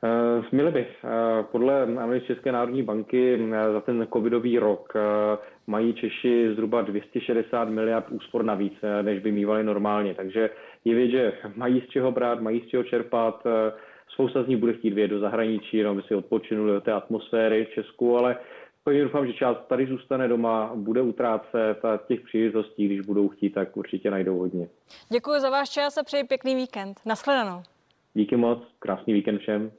Eh, 0.04 0.44
měli 0.52 0.70
by. 0.70 0.80
Eh, 0.80 1.42
podle 1.52 1.82
analýz 1.82 2.24
České 2.24 2.52
národní 2.52 2.82
banky 2.82 3.34
eh, 3.34 3.72
za 3.72 3.80
ten 3.80 4.06
covidový 4.12 4.58
rok 4.58 4.92
mají 5.66 5.94
Češi 5.94 6.54
zhruba 6.54 6.82
260 6.82 7.68
miliard 7.68 8.06
úspor 8.10 8.44
navíc, 8.44 8.74
než 9.02 9.18
by 9.18 9.32
mývali 9.32 9.64
normálně. 9.64 10.14
Takže 10.14 10.50
je 10.84 10.94
vědět, 10.94 11.34
že 11.42 11.50
mají 11.56 11.80
z 11.80 11.88
čeho 11.88 12.12
brát, 12.12 12.40
mají 12.40 12.60
z 12.60 12.68
čeho 12.68 12.84
čerpat. 12.84 13.46
Spousta 14.08 14.42
z 14.42 14.46
nich 14.46 14.58
bude 14.58 14.72
chtít 14.72 14.92
vědět 14.92 15.14
do 15.14 15.20
zahraničí, 15.20 15.82
no, 15.82 15.90
aby 15.90 16.02
si 16.02 16.14
odpočinuli 16.14 16.72
do 16.72 16.80
té 16.80 16.92
atmosféry 16.92 17.64
v 17.64 17.74
Česku, 17.74 18.16
ale 18.16 18.36
pevně 18.84 19.02
doufám, 19.02 19.26
že 19.26 19.32
část 19.32 19.58
tady 19.68 19.86
zůstane 19.86 20.28
doma, 20.28 20.72
bude 20.74 21.02
utrácet 21.02 21.84
a 21.84 21.96
těch 21.96 22.20
příležitostí, 22.20 22.86
když 22.86 23.00
budou 23.00 23.28
chtít, 23.28 23.50
tak 23.50 23.76
určitě 23.76 24.10
najdou 24.10 24.38
hodně. 24.38 24.68
Děkuji 25.12 25.40
za 25.40 25.50
váš 25.50 25.70
čas 25.70 25.98
a 25.98 26.02
přeji 26.02 26.24
pěkný 26.24 26.54
víkend. 26.54 27.00
Naschledanou. 27.06 27.62
Díky 28.14 28.36
moc, 28.36 28.58
krásný 28.78 29.12
víkend 29.12 29.38
všem. 29.38 29.70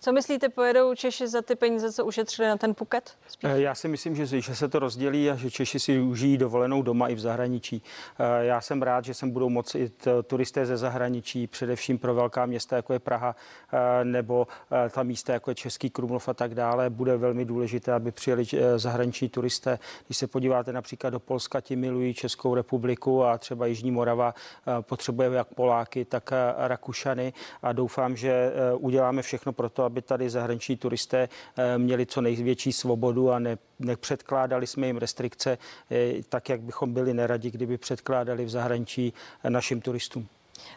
Co 0.00 0.12
myslíte, 0.12 0.48
pojedou 0.48 0.94
Češi 0.94 1.28
za 1.28 1.42
ty 1.42 1.56
peníze, 1.56 1.92
co 1.92 2.04
ušetřili 2.04 2.48
na 2.48 2.56
ten 2.56 2.74
Phuket? 2.74 3.16
Spíš? 3.28 3.50
Eh, 3.50 3.60
já 3.60 3.74
si 3.74 3.88
myslím, 3.88 4.16
že, 4.16 4.26
že 4.26 4.54
se 4.54 4.68
to 4.68 4.78
rozdělí 4.78 5.30
a 5.30 5.34
že 5.34 5.50
Češi 5.50 5.80
si 5.80 6.00
užijí 6.00 6.38
dovolenou 6.38 6.82
doma 6.82 7.08
i 7.08 7.14
v 7.14 7.20
zahraničí. 7.20 7.82
Eh, 8.18 8.44
já 8.44 8.60
jsem 8.60 8.82
rád, 8.82 9.04
že 9.04 9.14
sem 9.14 9.30
budou 9.30 9.48
moci 9.48 9.78
i 9.78 9.90
turisté 10.26 10.66
ze 10.66 10.76
zahraničí, 10.76 11.46
především 11.46 11.98
pro 11.98 12.14
velká 12.14 12.46
města, 12.46 12.76
jako 12.76 12.92
je 12.92 12.98
Praha, 12.98 13.36
eh, 13.72 14.04
nebo 14.04 14.46
ta 14.90 15.02
místa, 15.02 15.32
jako 15.32 15.50
je 15.50 15.54
Český 15.54 15.90
Krumlov 15.90 16.28
a 16.28 16.34
tak 16.34 16.54
dále. 16.54 16.90
Bude 16.90 17.16
velmi 17.16 17.44
důležité, 17.44 17.92
aby 17.92 18.12
přijeli 18.12 18.44
zahraniční 18.76 19.28
turisté. 19.28 19.78
Když 20.06 20.18
se 20.18 20.26
podíváte 20.26 20.72
například 20.72 21.10
do 21.10 21.20
Polska, 21.20 21.60
ti 21.60 21.76
milují 21.76 22.14
Českou 22.14 22.54
republiku 22.54 23.24
a 23.24 23.38
třeba 23.38 23.66
Jižní 23.66 23.90
Morava 23.90 24.34
potřebuje 24.80 25.30
jak 25.32 25.54
Poláky, 25.54 26.04
tak 26.04 26.30
Rakušany 26.56 27.32
a 27.62 27.72
doufám, 27.72 28.16
že 28.16 28.52
uděláme 28.78 29.22
všechno 29.22 29.52
pro 29.52 29.67
to, 29.68 29.84
aby 29.84 30.02
tady 30.02 30.30
zahraniční 30.30 30.76
turisté 30.76 31.28
eh, 31.56 31.78
měli 31.78 32.06
co 32.06 32.20
největší 32.20 32.72
svobodu 32.72 33.30
a 33.30 33.38
ne, 33.38 33.58
nepředkládali 33.78 34.66
jsme 34.66 34.86
jim 34.86 34.96
restrikce 34.96 35.58
eh, 35.90 36.22
tak, 36.28 36.48
jak 36.48 36.60
bychom 36.60 36.92
byli 36.92 37.14
neradi, 37.14 37.50
kdyby 37.50 37.78
předkládali 37.78 38.44
v 38.44 38.50
zahraničí 38.50 39.12
eh, 39.44 39.50
našim 39.50 39.80
turistům. 39.80 40.28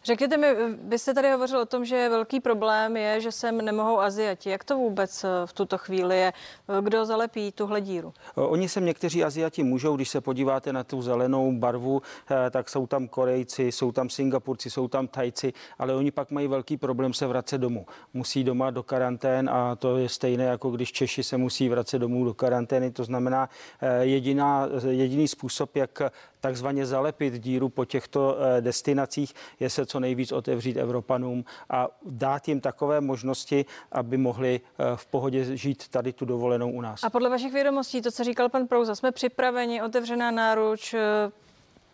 Řekněte 0.03 0.37
mi, 0.37 0.47
vy 0.83 0.99
jste 0.99 1.13
tady 1.13 1.31
hovořil 1.31 1.59
o 1.59 1.65
tom, 1.65 1.85
že 1.85 2.09
velký 2.09 2.39
problém 2.39 2.97
je, 2.97 3.21
že 3.21 3.31
sem 3.31 3.57
nemohou 3.57 3.99
Aziati. 3.99 4.49
Jak 4.49 4.63
to 4.63 4.77
vůbec 4.77 5.23
eh, 5.23 5.27
v 5.45 5.53
tuto 5.53 5.77
chvíli 5.77 6.19
je? 6.19 6.33
Eh, 6.77 6.81
kdo 6.81 7.05
zalepí 7.05 7.51
tuhle 7.51 7.81
díru? 7.81 8.13
Eh, 8.37 8.41
oni 8.41 8.69
sem 8.69 8.85
někteří 8.85 9.23
Aziati 9.23 9.63
můžou, 9.63 9.95
když 9.95 10.09
se 10.09 10.21
podíváte 10.21 10.73
na 10.73 10.83
tu 10.83 11.01
zelenou 11.01 11.51
barvu, 11.51 12.01
tak 12.51 12.69
jsou 12.69 12.87
tam 12.87 13.07
Korejci, 13.07 13.71
jsou 13.71 13.91
tam 13.91 14.09
Singapurci, 14.09 14.69
jsou 14.69 14.87
tam 14.87 15.07
Tajci, 15.07 15.53
ale 15.79 15.95
oni 15.95 16.11
pak 16.11 16.31
mají 16.31 16.47
velký 16.47 16.77
problém 16.77 17.13
se 17.13 17.27
vracet 17.27 17.57
domů. 17.57 17.85
Musí 18.13 18.43
doma 18.43 18.71
do 18.71 18.83
karantén 18.83 19.49
a 19.49 19.75
to 19.75 19.97
je 19.97 20.09
stejné, 20.09 20.43
jako 20.43 20.69
když 20.69 20.91
Češi 20.91 21.23
se 21.23 21.37
musí 21.37 21.69
vracet 21.69 21.99
domů 21.99 22.25
do 22.25 22.33
karantény. 22.33 22.91
To 22.91 23.03
znamená, 23.03 23.49
jediná, 24.01 24.67
jediný 24.89 25.27
způsob, 25.27 25.75
jak 25.75 26.01
takzvaně 26.41 26.85
zalepit 26.85 27.33
díru 27.33 27.69
po 27.69 27.85
těchto 27.85 28.37
destinacích, 28.59 29.33
je 29.59 29.69
se 29.69 29.85
co 29.85 29.99
nejvíc 29.99 30.31
otevřít 30.31 30.77
Evropanům 30.77 31.45
a 31.69 31.87
dát 32.05 32.47
jim 32.47 32.61
takové 32.61 33.01
možnosti, 33.01 33.65
aby 33.91 34.17
mohli 34.17 34.61
v 34.95 35.05
pohodě 35.05 35.57
žít 35.57 35.87
tady 35.87 36.13
tu 36.13 36.25
dovolenou 36.25 36.71
u 36.71 36.81
nás. 36.81 37.03
A 37.03 37.09
podle 37.09 37.29
vašich 37.29 37.53
vědomostí, 37.53 38.01
to, 38.01 38.11
co 38.11 38.23
říkal 38.23 38.49
pan 38.49 38.67
Prouza, 38.67 38.95
jsme 38.95 39.11
připraveni, 39.11 39.81
otevřená 39.81 40.31
náruč, 40.31 40.95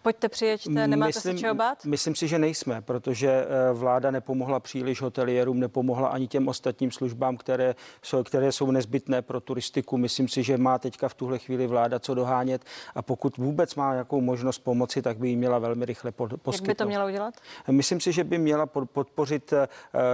pojďte 0.07 0.29
přijeďte, 0.29 0.87
nemáte 0.87 1.07
myslím, 1.07 1.33
se 1.33 1.39
čeho 1.39 1.55
bát? 1.55 1.85
Myslím 1.85 2.15
si, 2.15 2.27
že 2.27 2.39
nejsme, 2.39 2.81
protože 2.81 3.29
eh, 3.29 3.73
vláda 3.73 4.11
nepomohla 4.11 4.59
příliš 4.59 5.01
hoteliérům, 5.01 5.59
nepomohla 5.59 6.07
ani 6.07 6.27
těm 6.27 6.47
ostatním 6.47 6.91
službám, 6.91 7.37
které 7.37 7.75
jsou, 8.01 8.23
které 8.23 8.51
jsou 8.51 8.71
nezbytné 8.71 9.21
pro 9.21 9.39
turistiku. 9.41 9.97
Myslím 9.97 10.27
si, 10.27 10.43
že 10.43 10.57
má 10.57 10.79
teďka 10.79 11.09
v 11.09 11.13
tuhle 11.13 11.39
chvíli 11.39 11.67
vláda 11.67 11.99
co 11.99 12.13
dohánět 12.13 12.65
a 12.95 13.01
pokud 13.01 13.37
vůbec 13.37 13.75
má 13.75 13.91
nějakou 13.91 14.21
možnost 14.21 14.59
pomoci, 14.59 15.01
tak 15.01 15.17
by 15.17 15.29
ji 15.29 15.35
měla 15.35 15.59
velmi 15.59 15.85
rychle 15.85 16.11
poskytnout. 16.11 16.53
Jak 16.53 16.67
by 16.67 16.75
to 16.75 16.85
měla 16.85 17.05
udělat? 17.05 17.33
Myslím 17.71 17.99
si, 17.99 18.11
že 18.11 18.23
by 18.23 18.37
měla 18.37 18.65
podpořit 18.65 19.53
eh, 19.53 19.67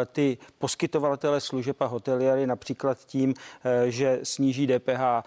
ty 0.06 0.38
poskytovatele 0.58 1.42
služeb 1.42 1.82
a 1.82 1.86
hoteliéry 1.86 2.48
například 2.48 2.98
tím, 3.06 3.34
eh, 3.64 3.92
že 3.92 4.20
sníží 4.24 4.68
DPH 4.68 5.24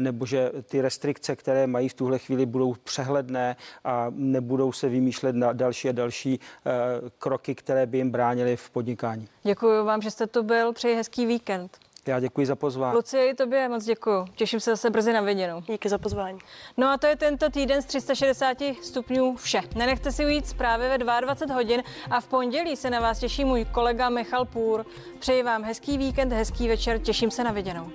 nebo 0.00 0.26
že 0.26 0.52
ty 0.62 0.80
restrikce, 0.80 1.36
které 1.36 1.66
mají 1.66 1.88
v 1.88 1.94
tuhle 1.94 2.18
chvíli, 2.18 2.46
budou 2.46 2.74
přehledné 2.84 3.56
a 3.84 4.07
nebudou 4.14 4.72
se 4.72 4.88
vymýšlet 4.88 5.36
na 5.36 5.52
další 5.52 5.88
a 5.88 5.92
další 5.92 6.40
eh, 6.66 6.70
kroky, 7.18 7.54
které 7.54 7.86
by 7.86 7.98
jim 7.98 8.10
bránily 8.10 8.56
v 8.56 8.70
podnikání. 8.70 9.28
Děkuji 9.42 9.84
vám, 9.84 10.02
že 10.02 10.10
jste 10.10 10.26
tu 10.26 10.42
byl. 10.42 10.72
Přeji 10.72 10.96
hezký 10.96 11.26
víkend. 11.26 11.78
Já 12.08 12.20
děkuji 12.20 12.46
za 12.46 12.56
pozvání. 12.56 12.96
Lucie, 12.96 13.30
i 13.30 13.34
tobě 13.34 13.68
moc 13.68 13.84
děkuji. 13.84 14.24
Těším 14.34 14.60
se 14.60 14.70
zase 14.70 14.90
brzy 14.90 15.12
na 15.12 15.20
viděnou. 15.20 15.60
Díky 15.60 15.88
za 15.88 15.98
pozvání. 15.98 16.38
No 16.76 16.88
a 16.88 16.96
to 16.96 17.06
je 17.06 17.16
tento 17.16 17.50
týden 17.50 17.82
z 17.82 17.84
360 17.84 18.58
stupňů 18.82 19.36
vše. 19.36 19.60
Nenechte 19.76 20.12
si 20.12 20.24
ujít 20.24 20.46
zprávy 20.46 20.88
ve 20.88 20.98
22 20.98 21.54
hodin 21.54 21.82
a 22.10 22.20
v 22.20 22.28
pondělí 22.28 22.76
se 22.76 22.90
na 22.90 23.00
vás 23.00 23.18
těší 23.18 23.44
můj 23.44 23.64
kolega 23.64 24.08
Michal 24.08 24.44
Půr. 24.44 24.86
Přeji 25.18 25.42
vám 25.42 25.64
hezký 25.64 25.98
víkend, 25.98 26.32
hezký 26.32 26.68
večer, 26.68 26.98
těším 26.98 27.30
se 27.30 27.44
na 27.44 27.52
viděnou. 27.52 27.90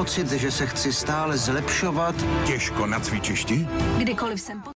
Pocit, 0.00 0.32
že 0.32 0.50
se 0.50 0.66
chci 0.66 0.92
stále 0.92 1.38
zlepšovat. 1.38 2.14
Těžko 2.46 2.86
na 2.86 3.00
cvičišti? 3.00 3.68
Kdykoliv 3.98 4.40
jsem 4.40 4.62